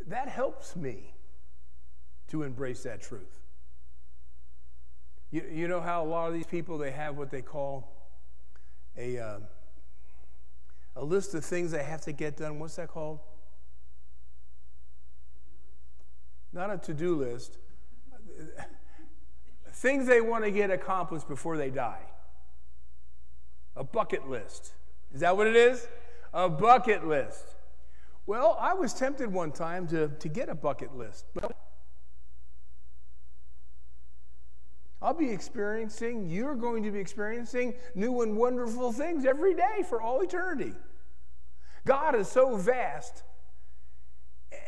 That 0.07 0.29
helps 0.29 0.75
me 0.75 1.13
to 2.29 2.43
embrace 2.43 2.84
that 2.84 3.01
truth. 3.01 3.39
You, 5.29 5.43
you 5.51 5.67
know 5.67 5.81
how 5.81 6.03
a 6.03 6.07
lot 6.07 6.27
of 6.27 6.34
these 6.34 6.45
people, 6.45 6.77
they 6.77 6.91
have 6.91 7.17
what 7.17 7.29
they 7.29 7.41
call 7.41 8.10
a, 8.97 9.17
uh, 9.17 9.39
a 10.95 11.04
list 11.04 11.34
of 11.34 11.45
things 11.45 11.71
they 11.71 11.84
have 11.84 12.01
to 12.01 12.12
get 12.12 12.38
done. 12.38 12.60
What's 12.60 12.75
that 12.75 12.89
called? 12.89 13.19
Not 16.54 16.71
a 16.71 16.77
to 16.77 16.93
do 16.93 17.15
list. 17.15 17.58
things 19.73 20.06
they 20.06 20.21
want 20.21 20.43
to 20.43 20.51
get 20.51 20.69
accomplished 20.69 21.27
before 21.27 21.58
they 21.58 21.69
die. 21.69 22.04
A 23.75 23.84
bucket 23.84 24.30
list. 24.30 24.73
Is 25.13 25.21
that 25.21 25.36
what 25.36 25.47
it 25.47 25.56
is? 25.56 25.88
A 26.34 26.49
bucket 26.49 27.08
list. 27.08 27.56
Well, 28.25 28.58
I 28.60 28.73
was 28.73 28.93
tempted 28.93 29.32
one 29.32 29.51
time 29.51 29.88
to, 29.88 30.10
to 30.10 30.30
get 30.30 30.49
a 30.49 30.56
bucket 30.56 30.95
list, 30.95 31.25
but 31.34 31.56
I'll 35.02 35.14
be 35.16 35.32
experiencing, 35.32 36.30
you're 36.30 36.56
going 36.56 36.84
to 36.84 36.92
be 36.92 37.00
experiencing 37.00 37.74
new 37.96 38.22
and 38.22 38.38
wonderful 38.38 38.92
things 38.92 39.26
every 39.26 39.56
day 39.56 39.84
for 39.88 40.02
all 40.02 40.22
eternity. 40.22 40.74
God 41.86 42.16
is 42.16 42.28
so 42.28 42.56
vast 42.56 43.24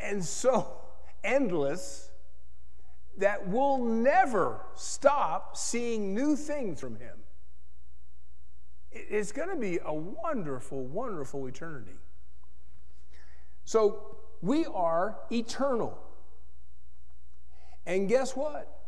and 0.01 0.23
so 0.23 0.81
endless 1.23 2.09
that 3.17 3.47
we'll 3.47 3.83
never 3.83 4.61
stop 4.73 5.55
seeing 5.55 6.15
new 6.15 6.35
things 6.35 6.79
from 6.79 6.95
Him. 6.95 7.19
It's 8.91 9.31
going 9.31 9.49
to 9.49 9.55
be 9.55 9.79
a 9.83 9.93
wonderful, 9.93 10.83
wonderful 10.85 11.45
eternity. 11.47 11.97
So 13.65 14.17
we 14.41 14.65
are 14.65 15.19
eternal. 15.31 15.97
And 17.85 18.09
guess 18.09 18.35
what? 18.35 18.82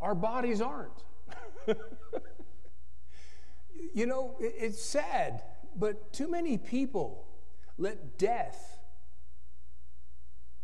Our 0.00 0.14
bodies 0.14 0.60
aren't. 0.60 1.04
you 3.94 4.06
know, 4.06 4.36
it's 4.40 4.82
sad, 4.82 5.42
but 5.76 6.12
too 6.12 6.28
many 6.28 6.56
people 6.58 7.26
let 7.78 8.18
death 8.18 8.78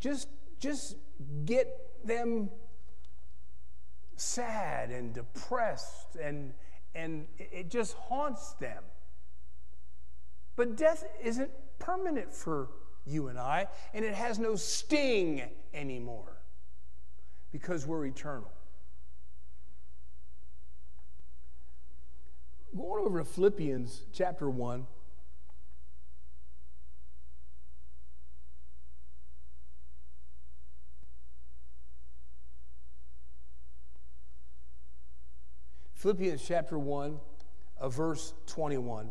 just, 0.00 0.28
just 0.58 0.96
get 1.44 1.68
them 2.04 2.50
sad 4.16 4.90
and 4.90 5.12
depressed, 5.12 6.16
and, 6.20 6.52
and 6.94 7.26
it 7.38 7.70
just 7.70 7.94
haunts 7.94 8.54
them. 8.54 8.82
But 10.56 10.76
death 10.76 11.04
isn't 11.22 11.50
permanent 11.78 12.32
for 12.32 12.70
you 13.04 13.28
and 13.28 13.38
I, 13.38 13.68
and 13.92 14.04
it 14.04 14.14
has 14.14 14.38
no 14.38 14.56
sting 14.56 15.42
anymore 15.74 16.42
because 17.52 17.86
we're 17.86 18.06
eternal. 18.06 18.50
Going 22.74 23.06
over 23.06 23.18
to 23.18 23.24
Philippians 23.24 24.02
chapter 24.12 24.48
1. 24.50 24.86
Philippians 35.94 36.46
chapter 36.46 36.78
1, 36.78 37.18
uh, 37.80 37.88
verse 37.88 38.34
21. 38.46 39.10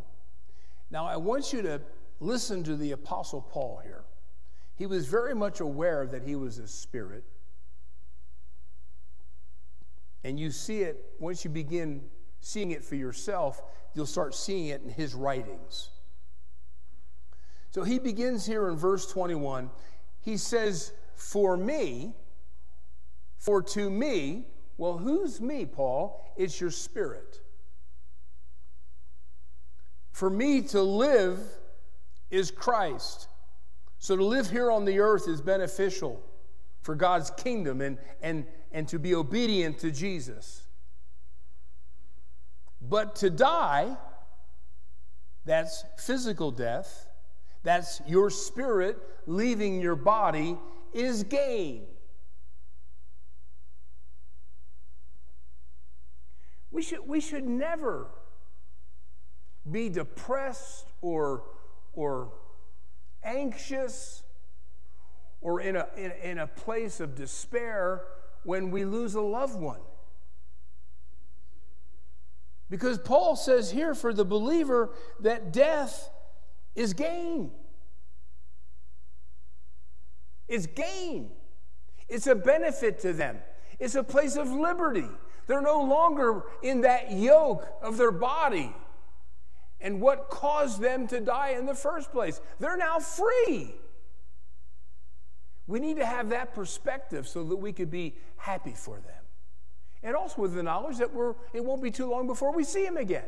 Now, 0.92 1.06
I 1.06 1.18
want 1.18 1.52
you 1.52 1.62
to 1.64 1.82
listen 2.20 2.64
to 2.64 2.76
the 2.76 2.92
Apostle 2.92 3.42
Paul 3.42 3.82
here. 3.84 4.04
He 4.76 4.86
was 4.86 5.08
very 5.08 5.34
much 5.34 5.60
aware 5.60 6.06
that 6.06 6.24
he 6.24 6.36
was 6.36 6.60
a 6.60 6.68
spirit. 6.68 7.24
And 10.24 10.40
you 10.40 10.52
see 10.52 10.84
it, 10.84 11.04
once 11.20 11.44
you 11.44 11.50
begin 11.50 12.04
seeing 12.46 12.70
it 12.70 12.86
for 12.86 12.94
yourself, 12.94 13.64
you'll 13.96 14.06
start 14.06 14.36
seeing 14.36 14.68
it 14.68 14.84
in 14.84 14.90
his 14.90 15.16
writings. 15.16 15.90
So 17.72 17.82
he 17.82 17.98
begins 17.98 18.46
here 18.46 18.70
in 18.70 18.78
verse 18.78 19.08
21. 19.12 19.72
He 20.22 20.38
says, 20.38 20.92
For 21.16 21.58
me, 21.58 22.14
for 23.40 23.64
to 23.64 23.90
me, 23.90 24.46
well, 24.78 24.96
who's 24.96 25.42
me, 25.42 25.66
Paul? 25.66 26.24
It's 26.38 26.62
your 26.62 26.70
spirit. 26.70 27.42
For 30.12 30.30
me 30.30 30.62
to 30.62 30.84
live 30.84 31.40
is 32.30 32.52
Christ. 32.52 33.28
So 33.98 34.16
to 34.16 34.24
live 34.24 34.52
here 34.52 34.70
on 34.70 34.86
the 34.86 35.00
earth 35.00 35.28
is 35.28 35.42
beneficial 35.42 36.22
for 36.84 36.94
God's 36.94 37.32
kingdom 37.32 37.82
and, 37.82 37.98
and, 38.22 38.46
and 38.72 38.88
to 38.90 39.00
be 39.00 39.16
obedient 39.16 39.80
to 39.80 39.90
Jesus. 39.90 40.65
But 42.88 43.16
to 43.18 43.30
die, 43.30 43.98
that's 45.46 45.86
physical 45.98 46.52
death, 46.52 47.08
that's 47.64 48.02
your 48.08 48.30
spirit 48.30 48.98
leaving 49.26 49.82
your 49.82 49.96
body, 49.96 50.58
is 50.94 51.24
gain. 51.24 51.86
We 56.72 56.82
should, 56.82 57.08
we 57.08 57.22
should 57.22 57.48
never 57.48 58.08
be 59.70 59.90
depressed 59.90 60.88
or, 61.02 61.44
or 61.94 62.34
anxious 63.24 64.24
or 65.42 65.62
in 65.62 65.76
a, 65.76 65.88
in, 65.96 66.12
in 66.24 66.38
a 66.40 66.48
place 66.48 67.00
of 67.00 67.16
despair 67.16 68.04
when 68.44 68.72
we 68.72 68.84
lose 68.84 69.16
a 69.16 69.22
loved 69.22 69.60
one. 69.60 69.80
Because 72.70 72.98
Paul 72.98 73.36
says 73.36 73.72
here 73.72 73.94
for 73.94 74.14
the 74.14 74.26
believer 74.26 74.92
that 75.20 75.54
death 75.54 76.10
is 76.74 76.94
gain. 76.94 77.52
It's 80.48 80.68
gain. 80.68 81.32
It's 82.08 82.28
a 82.28 82.36
benefit 82.36 83.00
to 83.00 83.14
them. 83.14 83.38
It's 83.80 83.96
a 83.96 84.04
place 84.04 84.36
of 84.36 84.50
liberty. 84.50 85.08
They're 85.48 85.62
no 85.62 85.82
longer 85.82 86.44
in 86.64 86.82
that 86.82 87.12
yoke 87.12 87.68
of 87.82 87.98
their 87.98 88.12
body 88.12 88.76
and 89.82 90.02
what 90.02 90.30
caused 90.30 90.82
them 90.82 91.08
to 91.08 91.20
die 91.20 91.50
in 91.52 91.66
the 91.66 91.76
first 91.76 92.12
place. 92.12 92.42
They're 92.60 92.78
now 92.78 93.00
free. 93.00 93.76
We 95.68 95.80
need 95.80 95.98
to 95.98 96.06
have 96.06 96.30
that 96.30 96.54
perspective 96.54 97.28
so 97.28 97.44
that 97.44 97.58
we 97.58 97.74
could 97.74 97.92
be 97.92 98.16
happy 98.38 98.74
for 98.74 98.96
them. 98.96 99.25
And 100.06 100.16
also 100.16 100.44
with 100.44 100.54
the 100.54 100.62
knowledge 100.62 101.00
that 101.00 101.12
we're, 101.12 101.34
it 101.52 101.66
won't 101.66 101.82
be 101.82 101.90
too 101.90 102.08
long 102.08 102.28
before 102.28 102.56
we 102.56 102.64
see 102.64 102.86
him 102.86 102.96
again. 102.96 103.26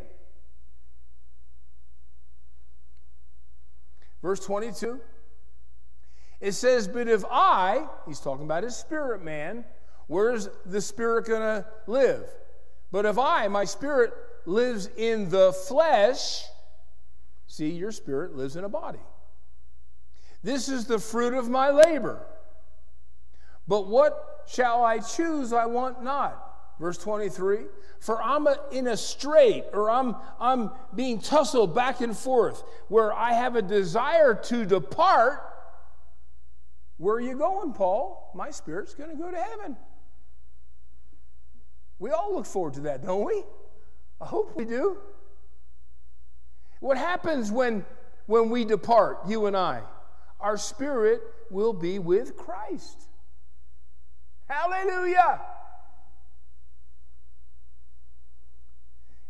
Verse 4.22 4.40
22, 4.42 5.00
it 6.40 6.52
says, 6.52 6.88
But 6.88 7.08
if 7.08 7.26
I, 7.32 7.88
he's 8.06 8.20
talking 8.20 8.46
about 8.46 8.62
his 8.62 8.76
spirit 8.76 9.24
man, 9.24 9.66
where's 10.06 10.50
the 10.68 10.80
spirit 10.80 11.26
going 11.26 11.42
to 11.42 11.66
live? 11.88 12.30
But 12.92 13.08
if 13.08 13.18
I, 13.18 13.48
my 13.48 13.66
spirit, 13.66 14.14
lives 14.46 14.88
in 14.98 15.30
the 15.30 15.54
flesh, 15.54 16.44
see, 17.48 17.72
your 17.72 17.92
spirit 17.92 18.36
lives 18.36 18.56
in 18.56 18.64
a 18.64 18.70
body. 18.70 19.00
This 20.44 20.70
is 20.70 20.86
the 20.86 21.00
fruit 21.00 21.34
of 21.34 21.50
my 21.50 21.72
labor. 21.72 22.24
But 23.68 23.88
what 23.88 24.44
shall 24.48 24.84
I 24.84 25.00
choose? 25.00 25.54
I 25.54 25.66
want 25.66 26.04
not. 26.04 26.47
Verse 26.80 26.98
23 26.98 27.60
For 28.00 28.22
I'm 28.22 28.48
in 28.72 28.88
a 28.88 28.98
strait, 28.98 29.66
or 29.74 29.90
I'm, 29.90 30.16
I'm 30.40 30.72
being 30.94 31.20
tussled 31.20 31.74
back 31.74 32.02
and 32.02 32.16
forth, 32.16 32.64
where 32.88 33.14
I 33.14 33.34
have 33.34 33.56
a 33.56 33.62
desire 33.62 34.36
to 34.46 34.66
depart. 34.66 35.44
Where 36.98 37.16
are 37.16 37.22
you 37.22 37.38
going, 37.38 37.74
Paul? 37.74 38.32
My 38.36 38.50
spirit's 38.50 38.94
going 38.94 39.12
to 39.12 39.16
go 39.16 39.30
to 39.30 39.38
heaven. 39.38 39.78
We 42.00 42.12
all 42.12 42.36
look 42.36 42.46
forward 42.46 42.76
to 42.76 42.82
that, 42.82 43.04
don't 43.04 43.26
we? 43.26 43.44
I 44.22 44.26
hope 44.26 44.56
we 44.56 44.66
do. 44.66 44.98
What 46.80 46.98
happens 46.98 47.52
when, 47.52 47.86
when 48.28 48.50
we 48.50 48.66
depart, 48.66 49.20
you 49.28 49.48
and 49.48 49.58
I? 49.58 49.82
Our 50.40 50.58
spirit 50.58 51.22
will 51.50 51.74
be 51.74 51.98
with 51.98 52.36
Christ. 52.38 53.08
Hallelujah! 54.48 55.42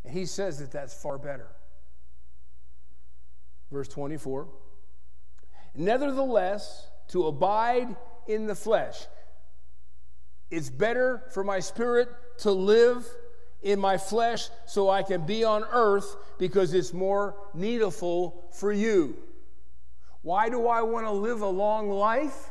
And 0.08 0.16
he 0.16 0.26
says 0.26 0.60
that 0.60 0.72
that's 0.72 0.94
far 0.94 1.18
better. 1.18 1.50
Verse 3.70 3.90
24 3.90 4.48
Nevertheless, 5.76 6.88
to 7.10 7.28
abide 7.28 7.94
in 8.26 8.48
the 8.48 8.56
flesh, 8.56 9.06
it's 10.50 10.70
better 10.70 11.24
for 11.34 11.44
my 11.44 11.60
spirit 11.60 12.08
to 12.40 12.52
live 12.52 13.06
in 13.62 13.82
my 13.82 13.98
flesh 13.98 14.48
so 14.66 14.90
I 14.90 15.04
can 15.04 15.26
be 15.26 15.44
on 15.44 15.66
earth 15.74 16.16
because 16.40 16.74
it's 16.74 16.94
more 16.94 17.36
needful 17.54 18.50
for 18.54 18.72
you. 18.72 19.18
Why 20.22 20.48
do 20.48 20.70
I 20.70 20.84
want 20.84 21.06
to 21.06 21.12
live 21.12 21.42
a 21.42 21.50
long 21.50 21.90
life? 21.90 22.50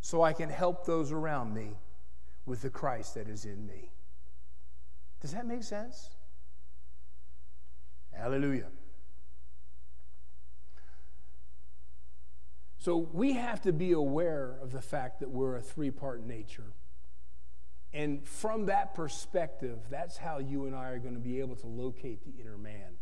So 0.00 0.22
I 0.22 0.32
can 0.32 0.48
help 0.48 0.86
those 0.86 1.12
around 1.12 1.54
me 1.54 1.76
with 2.46 2.62
the 2.62 2.70
Christ 2.70 3.14
that 3.14 3.28
is 3.28 3.44
in 3.44 3.64
me. 3.64 3.92
Does 5.20 5.30
that 5.30 5.46
make 5.46 5.62
sense? 5.62 6.10
Hallelujah. 8.16 8.68
So 12.78 13.08
we 13.14 13.32
have 13.32 13.62
to 13.62 13.72
be 13.72 13.92
aware 13.92 14.56
of 14.60 14.70
the 14.70 14.82
fact 14.82 15.20
that 15.20 15.30
we're 15.30 15.56
a 15.56 15.62
three 15.62 15.90
part 15.90 16.22
nature. 16.22 16.74
And 17.94 18.26
from 18.26 18.66
that 18.66 18.94
perspective, 18.94 19.78
that's 19.88 20.16
how 20.16 20.38
you 20.38 20.66
and 20.66 20.74
I 20.74 20.90
are 20.90 20.98
going 20.98 21.14
to 21.14 21.20
be 21.20 21.40
able 21.40 21.56
to 21.56 21.66
locate 21.66 22.24
the 22.24 22.40
inner 22.40 22.58
man. 22.58 22.98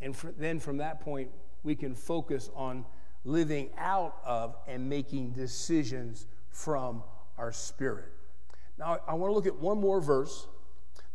And 0.00 0.16
for, 0.16 0.32
then 0.32 0.58
from 0.58 0.78
that 0.78 1.00
point, 1.00 1.30
we 1.62 1.76
can 1.76 1.94
focus 1.94 2.50
on 2.56 2.84
living 3.24 3.70
out 3.78 4.16
of 4.24 4.56
and 4.66 4.88
making 4.88 5.30
decisions 5.30 6.26
from 6.50 7.04
our 7.38 7.52
spirit. 7.52 8.12
Now, 8.78 8.98
I 9.06 9.14
want 9.14 9.30
to 9.30 9.34
look 9.34 9.46
at 9.46 9.58
one 9.60 9.78
more 9.78 10.00
verse. 10.00 10.48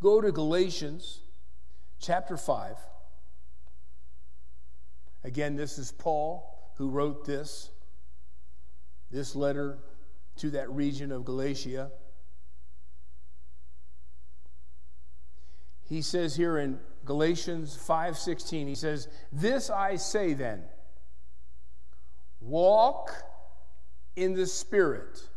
Go 0.00 0.20
to 0.20 0.32
Galatians 0.32 1.20
chapter 2.00 2.36
5. 2.36 2.76
Again, 5.24 5.56
this 5.56 5.78
is 5.78 5.92
Paul 5.92 6.72
who 6.76 6.88
wrote 6.88 7.24
this, 7.24 7.70
this 9.10 9.34
letter 9.34 9.78
to 10.36 10.50
that 10.50 10.70
region 10.70 11.10
of 11.10 11.24
Galatia. 11.24 11.90
he 15.88 16.02
says 16.02 16.36
here 16.36 16.58
in 16.58 16.78
Galatians 17.04 17.76
5:16 17.76 18.68
he 18.68 18.74
says 18.74 19.08
this 19.32 19.70
I 19.70 19.96
say 19.96 20.34
then 20.34 20.64
walk 22.40 23.10
in 24.14 24.34
the 24.34 24.46
spirit 24.46 25.28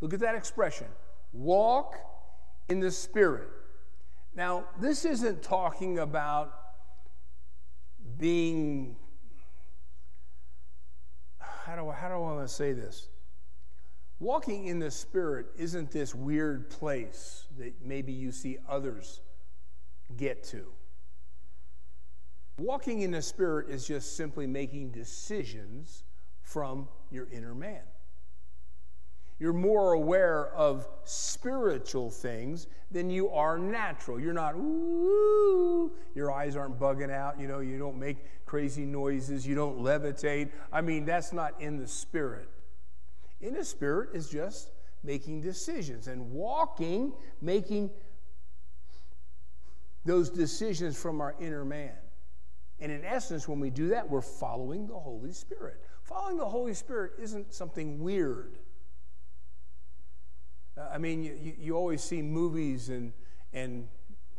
look 0.00 0.14
at 0.14 0.20
that 0.20 0.34
expression 0.34 0.86
walk 1.32 1.96
in 2.68 2.80
the 2.80 2.90
spirit 2.90 3.48
now 4.34 4.64
this 4.80 5.04
isn't 5.04 5.42
talking 5.42 5.98
about 5.98 6.52
being 8.18 8.96
how 11.38 11.76
do, 11.76 11.90
how 11.90 12.08
do 12.08 12.14
I 12.14 12.18
want 12.18 12.46
to 12.46 12.52
say 12.52 12.72
this 12.72 13.08
Walking 14.20 14.66
in 14.66 14.78
the 14.78 14.90
Spirit 14.90 15.46
isn't 15.56 15.90
this 15.90 16.14
weird 16.14 16.70
place 16.70 17.46
that 17.58 17.74
maybe 17.84 18.12
you 18.12 18.30
see 18.30 18.58
others 18.68 19.20
get 20.16 20.44
to. 20.44 20.66
Walking 22.58 23.00
in 23.00 23.10
the 23.10 23.22
Spirit 23.22 23.68
is 23.68 23.86
just 23.86 24.16
simply 24.16 24.46
making 24.46 24.92
decisions 24.92 26.04
from 26.42 26.88
your 27.10 27.28
inner 27.30 27.54
man. 27.54 27.82
You're 29.38 29.52
more 29.52 29.94
aware 29.94 30.48
of 30.54 30.86
spiritual 31.04 32.10
things 32.10 32.68
than 32.90 33.10
you 33.10 33.30
are 33.30 33.58
natural. 33.58 34.20
You're 34.20 34.32
not, 34.32 34.54
ooh, 34.54 35.92
your 36.14 36.30
eyes 36.30 36.54
aren't 36.54 36.78
bugging 36.78 37.10
out, 37.10 37.40
you 37.40 37.48
know, 37.48 37.58
you 37.58 37.78
don't 37.78 37.98
make 37.98 38.18
crazy 38.46 38.84
noises, 38.84 39.46
you 39.46 39.56
don't 39.56 39.78
levitate. 39.78 40.50
I 40.72 40.80
mean, 40.80 41.04
that's 41.04 41.32
not 41.32 41.60
in 41.60 41.78
the 41.78 41.88
Spirit. 41.88 42.48
In 43.40 43.54
the 43.54 43.64
Spirit 43.64 44.10
is 44.14 44.28
just 44.28 44.70
making 45.02 45.40
decisions 45.40 46.06
and 46.06 46.30
walking, 46.30 47.12
making 47.42 47.90
those 50.04 50.30
decisions 50.30 50.96
from 50.96 51.20
our 51.20 51.34
inner 51.40 51.64
man. 51.64 51.96
And 52.80 52.92
in 52.92 53.04
essence, 53.04 53.48
when 53.48 53.60
we 53.60 53.70
do 53.70 53.88
that, 53.88 54.08
we're 54.08 54.20
following 54.20 54.86
the 54.86 54.98
Holy 54.98 55.32
Spirit. 55.32 55.80
Following 56.02 56.36
the 56.36 56.48
Holy 56.48 56.74
Spirit 56.74 57.12
isn't 57.18 57.52
something 57.52 57.98
weird. 57.98 58.58
I 60.76 60.98
mean, 60.98 61.22
you, 61.22 61.54
you 61.58 61.76
always 61.76 62.02
see 62.02 62.22
movies 62.22 62.88
and, 62.88 63.12
and 63.52 63.88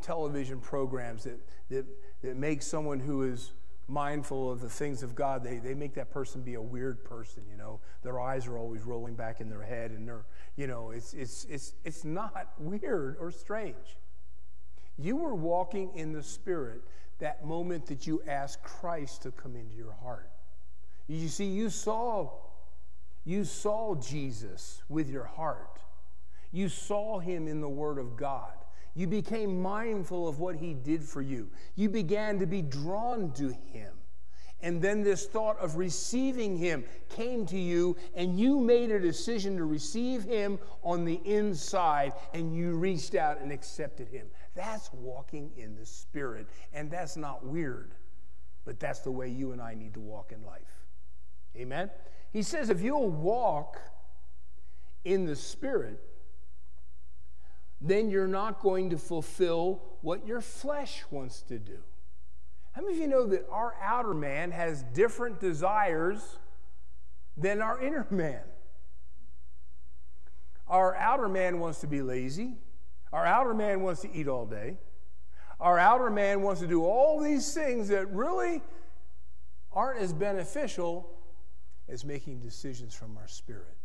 television 0.02 0.60
programs 0.60 1.24
that, 1.24 1.38
that, 1.70 1.86
that 2.22 2.36
make 2.36 2.62
someone 2.62 3.00
who 3.00 3.22
is 3.22 3.52
mindful 3.88 4.50
of 4.50 4.60
the 4.60 4.68
things 4.68 5.02
of 5.02 5.14
God, 5.14 5.44
they, 5.44 5.58
they 5.58 5.74
make 5.74 5.94
that 5.94 6.10
person 6.10 6.42
be 6.42 6.54
a 6.54 6.62
weird 6.62 7.04
person, 7.04 7.44
you 7.48 7.56
know. 7.56 7.80
Their 8.02 8.20
eyes 8.20 8.46
are 8.46 8.58
always 8.58 8.82
rolling 8.82 9.14
back 9.14 9.40
in 9.40 9.48
their 9.48 9.62
head 9.62 9.92
and 9.92 10.06
they're, 10.06 10.24
you 10.56 10.66
know, 10.66 10.90
it's, 10.90 11.14
it's, 11.14 11.44
it's, 11.44 11.74
it's 11.84 12.04
not 12.04 12.52
weird 12.58 13.16
or 13.20 13.30
strange. 13.30 13.96
You 14.98 15.16
were 15.16 15.34
walking 15.34 15.90
in 15.94 16.12
the 16.12 16.22
Spirit 16.22 16.82
that 17.18 17.44
moment 17.44 17.86
that 17.86 18.06
you 18.06 18.22
asked 18.26 18.62
Christ 18.62 19.22
to 19.22 19.30
come 19.30 19.56
into 19.56 19.74
your 19.74 19.94
heart. 20.02 20.30
You 21.06 21.28
see, 21.28 21.44
you 21.44 21.70
saw, 21.70 22.30
you 23.24 23.44
saw 23.44 23.94
Jesus 23.94 24.82
with 24.88 25.08
your 25.08 25.24
heart. 25.24 25.80
You 26.52 26.68
saw 26.68 27.18
him 27.18 27.48
in 27.48 27.60
the 27.60 27.68
Word 27.68 27.98
of 27.98 28.16
God. 28.16 28.52
You 28.94 29.06
became 29.06 29.60
mindful 29.60 30.26
of 30.26 30.38
what 30.38 30.56
he 30.56 30.72
did 30.72 31.02
for 31.02 31.20
you. 31.20 31.50
You 31.74 31.90
began 31.90 32.38
to 32.38 32.46
be 32.46 32.62
drawn 32.62 33.32
to 33.32 33.48
him. 33.72 33.92
And 34.62 34.80
then 34.80 35.02
this 35.02 35.26
thought 35.26 35.58
of 35.58 35.76
receiving 35.76 36.56
him 36.56 36.84
came 37.10 37.44
to 37.46 37.58
you, 37.58 37.94
and 38.14 38.40
you 38.40 38.58
made 38.58 38.90
a 38.90 38.98
decision 38.98 39.56
to 39.58 39.66
receive 39.66 40.24
him 40.24 40.58
on 40.82 41.04
the 41.04 41.20
inside, 41.26 42.14
and 42.32 42.56
you 42.56 42.72
reached 42.72 43.14
out 43.14 43.38
and 43.40 43.52
accepted 43.52 44.08
him. 44.08 44.28
That's 44.54 44.90
walking 44.94 45.50
in 45.58 45.76
the 45.76 45.84
Spirit, 45.84 46.46
and 46.72 46.90
that's 46.90 47.18
not 47.18 47.44
weird, 47.44 47.92
but 48.64 48.80
that's 48.80 49.00
the 49.00 49.10
way 49.10 49.28
you 49.28 49.52
and 49.52 49.60
I 49.60 49.74
need 49.74 49.92
to 49.92 50.00
walk 50.00 50.32
in 50.32 50.42
life. 50.42 50.62
Amen? 51.54 51.90
He 52.32 52.42
says, 52.42 52.70
if 52.70 52.80
you'll 52.80 53.10
walk 53.10 53.78
in 55.04 55.26
the 55.26 55.36
Spirit, 55.36 56.00
then 57.80 58.10
you're 58.10 58.28
not 58.28 58.60
going 58.60 58.90
to 58.90 58.98
fulfill 58.98 59.82
what 60.00 60.26
your 60.26 60.40
flesh 60.40 61.04
wants 61.10 61.42
to 61.42 61.58
do. 61.58 61.78
How 62.72 62.82
many 62.82 62.94
of 62.94 63.00
you 63.00 63.08
know 63.08 63.26
that 63.26 63.46
our 63.50 63.74
outer 63.82 64.14
man 64.14 64.50
has 64.50 64.82
different 64.94 65.40
desires 65.40 66.38
than 67.36 67.62
our 67.62 67.80
inner 67.80 68.06
man? 68.10 68.42
Our 70.68 70.96
outer 70.96 71.28
man 71.28 71.60
wants 71.60 71.80
to 71.80 71.86
be 71.86 72.02
lazy. 72.02 72.56
Our 73.12 73.24
outer 73.24 73.54
man 73.54 73.82
wants 73.82 74.02
to 74.02 74.12
eat 74.12 74.28
all 74.28 74.46
day. 74.46 74.78
Our 75.60 75.78
outer 75.78 76.10
man 76.10 76.42
wants 76.42 76.60
to 76.60 76.66
do 76.66 76.84
all 76.84 77.20
these 77.20 77.54
things 77.54 77.88
that 77.88 78.12
really 78.12 78.62
aren't 79.72 80.00
as 80.00 80.12
beneficial 80.12 81.08
as 81.88 82.04
making 82.04 82.40
decisions 82.40 82.94
from 82.94 83.16
our 83.16 83.28
spirit. 83.28 83.76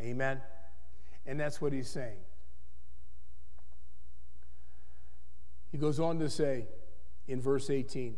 Amen? 0.00 0.40
And 1.24 1.38
that's 1.38 1.60
what 1.60 1.72
he's 1.72 1.88
saying. 1.88 2.18
He 5.74 5.78
goes 5.78 5.98
on 5.98 6.20
to 6.20 6.30
say 6.30 6.68
in 7.26 7.40
verse 7.40 7.68
18, 7.68 8.16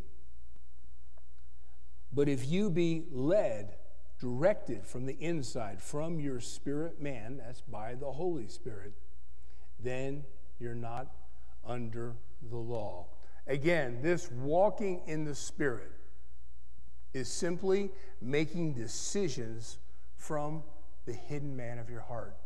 But 2.12 2.28
if 2.28 2.46
you 2.46 2.68
be 2.68 3.04
led, 3.10 3.76
directed 4.20 4.86
from 4.86 5.06
the 5.06 5.14
inside, 5.14 5.80
from 5.80 6.20
your 6.20 6.38
spirit 6.38 7.00
man, 7.00 7.38
that's 7.38 7.62
by 7.62 7.94
the 7.94 8.12
Holy 8.12 8.46
Spirit, 8.46 8.92
then 9.82 10.24
you're 10.58 10.74
not 10.74 11.06
under 11.64 12.16
the 12.50 12.58
law. 12.58 13.06
Again, 13.46 14.02
this 14.02 14.30
walking 14.30 15.00
in 15.06 15.24
the 15.24 15.34
Spirit 15.34 15.92
is 17.14 17.26
simply 17.26 17.90
making 18.20 18.74
decisions 18.74 19.78
from 20.18 20.62
the 21.06 21.14
hidden 21.14 21.56
man 21.56 21.78
of 21.78 21.88
your 21.88 22.02
heart, 22.02 22.36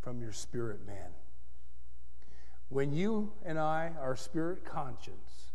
from 0.00 0.20
your 0.20 0.32
spirit 0.32 0.84
man. 0.84 1.12
When 2.70 2.92
you 2.92 3.32
and 3.44 3.58
I 3.58 3.92
are 4.00 4.14
spirit 4.14 4.64
conscious 4.64 5.50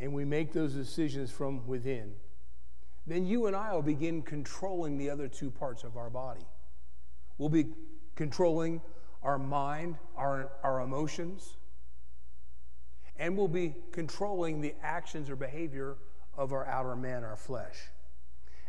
and 0.00 0.14
we 0.14 0.24
make 0.24 0.52
those 0.54 0.72
decisions 0.72 1.30
from 1.30 1.66
within, 1.66 2.14
then 3.06 3.26
you 3.26 3.46
and 3.46 3.54
I 3.54 3.74
will 3.74 3.82
begin 3.82 4.22
controlling 4.22 4.96
the 4.96 5.10
other 5.10 5.28
two 5.28 5.50
parts 5.50 5.84
of 5.84 5.98
our 5.98 6.08
body. 6.08 6.46
We'll 7.36 7.50
be 7.50 7.66
controlling 8.16 8.80
our 9.22 9.38
mind, 9.38 9.96
our, 10.16 10.50
our 10.62 10.80
emotions, 10.80 11.58
and 13.16 13.36
we'll 13.36 13.46
be 13.46 13.74
controlling 13.92 14.62
the 14.62 14.74
actions 14.82 15.28
or 15.28 15.36
behavior 15.36 15.98
of 16.34 16.54
our 16.54 16.66
outer 16.66 16.96
man, 16.96 17.24
our 17.24 17.36
flesh. 17.36 17.90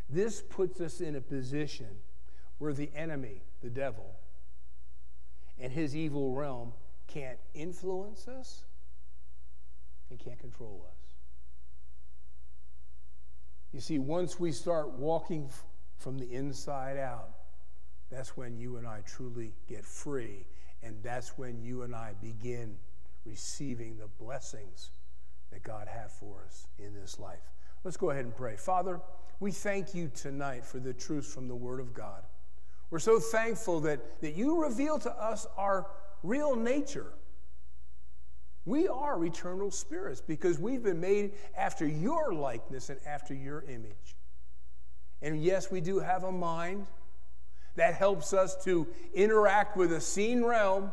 This 0.09 0.41
puts 0.41 0.82
us 0.82 0.99
in 0.99 1.16
a 1.16 1.22
position 1.22 1.88
where 2.57 2.74
the 2.74 2.91
enemy, 2.93 3.43
the 3.63 3.70
devil, 3.70 4.16
and 5.57 5.72
his 5.72 5.95
evil 5.95 6.34
realm 6.34 6.74
can't 7.07 7.39
influence 7.53 8.27
us 8.27 8.65
and 10.09 10.19
can't 10.19 10.39
control 10.39 10.85
us. 10.89 10.95
You 13.71 13.81
see, 13.81 13.99
once 13.99 14.39
we 14.39 14.51
start 14.51 14.91
walking 14.91 15.49
from 15.97 16.17
the 16.17 16.31
inside 16.31 16.97
out, 16.97 17.29
that's 18.09 18.37
when 18.37 18.57
you 18.57 18.77
and 18.77 18.87
I 18.87 19.01
truly 19.05 19.53
get 19.67 19.83
free. 19.83 20.45
And 20.83 20.95
that's 21.03 21.37
when 21.37 21.61
you 21.61 21.81
and 21.81 21.95
I 21.95 22.13
begin 22.21 22.77
receiving 23.25 23.97
the 23.97 24.07
blessings 24.23 24.91
that 25.51 25.63
God 25.63 25.87
has 25.87 26.11
for 26.19 26.43
us 26.45 26.67
in 26.77 26.93
this 26.93 27.19
life. 27.19 27.51
Let's 27.83 27.97
go 27.97 28.11
ahead 28.11 28.25
and 28.25 28.35
pray. 28.35 28.55
Father, 28.55 29.01
we 29.39 29.51
thank 29.51 29.93
you 29.93 30.09
tonight 30.13 30.63
for 30.63 30.79
the 30.79 30.93
truths 30.93 31.33
from 31.33 31.47
the 31.47 31.55
Word 31.55 31.79
of 31.79 31.93
God. 31.93 32.23
We're 32.91 32.99
so 32.99 33.19
thankful 33.19 33.79
that, 33.81 34.21
that 34.21 34.35
you 34.35 34.61
reveal 34.61 34.99
to 34.99 35.11
us 35.11 35.47
our 35.57 35.87
real 36.26 36.55
nature. 36.55 37.13
We 38.65 38.88
are 38.88 39.23
eternal 39.23 39.69
spirits 39.69 40.21
because 40.21 40.59
we've 40.59 40.82
been 40.82 40.99
made 40.99 41.34
after 41.55 41.88
your 41.88 42.34
likeness 42.34 42.89
and 42.89 42.99
after 43.05 43.34
your 43.34 43.63
image. 43.63 44.15
And 45.21 45.41
yes, 45.41 45.69
we 45.69 45.82
do 45.82 45.99
have 45.99 46.23
a 46.23 46.32
mind 46.32 46.88
that 47.76 47.93
helps 47.93 48.34
us 48.34 48.63
to 48.63 48.88
interact 49.13 49.78
with 49.78 49.93
a 49.93 50.01
seen 50.01 50.43
realm. 50.43 50.91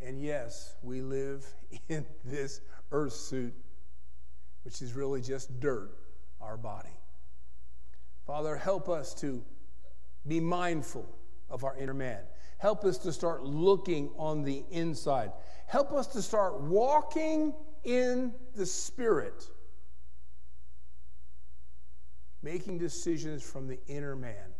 And 0.00 0.20
yes, 0.20 0.74
we 0.82 1.00
live 1.00 1.46
in 1.88 2.04
this 2.24 2.60
earth 2.92 3.14
suit, 3.14 3.54
which 4.62 4.82
is 4.82 4.92
really 4.92 5.22
just 5.22 5.58
dirt, 5.60 5.96
our 6.40 6.56
body. 6.56 7.00
Father, 8.26 8.56
help 8.56 8.88
us 8.88 9.14
to 9.14 9.42
be 10.26 10.40
mindful 10.40 11.06
of 11.50 11.64
our 11.64 11.76
inner 11.76 11.94
man. 11.94 12.20
Help 12.64 12.86
us 12.86 12.96
to 12.96 13.12
start 13.12 13.44
looking 13.44 14.08
on 14.16 14.42
the 14.42 14.64
inside. 14.70 15.30
Help 15.66 15.92
us 15.92 16.06
to 16.06 16.22
start 16.22 16.62
walking 16.62 17.52
in 17.84 18.32
the 18.56 18.64
Spirit, 18.64 19.50
making 22.42 22.78
decisions 22.78 23.42
from 23.42 23.68
the 23.68 23.78
inner 23.86 24.16
man 24.16 24.54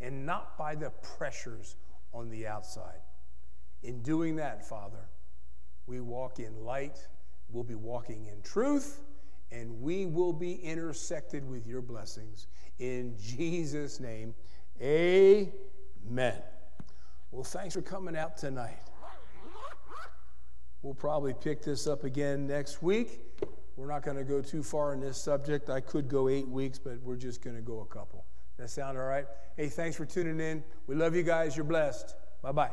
and 0.00 0.24
not 0.24 0.56
by 0.56 0.74
the 0.74 0.88
pressures 1.18 1.76
on 2.14 2.30
the 2.30 2.46
outside. 2.46 3.02
In 3.82 4.00
doing 4.00 4.36
that, 4.36 4.66
Father, 4.66 5.10
we 5.84 6.00
walk 6.00 6.38
in 6.38 6.64
light, 6.64 7.06
we'll 7.50 7.62
be 7.62 7.74
walking 7.74 8.24
in 8.24 8.40
truth, 8.40 9.02
and 9.52 9.82
we 9.82 10.06
will 10.06 10.32
be 10.32 10.54
intersected 10.54 11.46
with 11.46 11.66
your 11.66 11.82
blessings. 11.82 12.46
In 12.78 13.18
Jesus' 13.18 14.00
name, 14.00 14.34
amen. 14.80 16.40
Well, 17.30 17.44
thanks 17.44 17.74
for 17.74 17.82
coming 17.82 18.16
out 18.16 18.36
tonight. 18.36 18.78
We'll 20.82 20.94
probably 20.94 21.34
pick 21.34 21.62
this 21.62 21.86
up 21.86 22.04
again 22.04 22.46
next 22.46 22.82
week. 22.82 23.20
We're 23.76 23.86
not 23.86 24.02
going 24.02 24.16
to 24.16 24.24
go 24.24 24.42
too 24.42 24.62
far 24.62 24.94
in 24.94 25.00
this 25.00 25.16
subject. 25.16 25.70
I 25.70 25.80
could 25.80 26.08
go 26.08 26.28
eight 26.28 26.48
weeks, 26.48 26.78
but 26.78 27.00
we're 27.02 27.16
just 27.16 27.42
going 27.42 27.56
to 27.56 27.62
go 27.62 27.80
a 27.80 27.86
couple. 27.86 28.24
That 28.58 28.68
sound 28.68 28.98
all 28.98 29.04
right? 29.04 29.26
Hey, 29.56 29.68
thanks 29.68 29.96
for 29.96 30.04
tuning 30.04 30.40
in. 30.40 30.64
We 30.86 30.94
love 30.94 31.14
you 31.14 31.22
guys. 31.22 31.56
You're 31.56 31.64
blessed. 31.64 32.14
Bye 32.42 32.52
bye. 32.52 32.70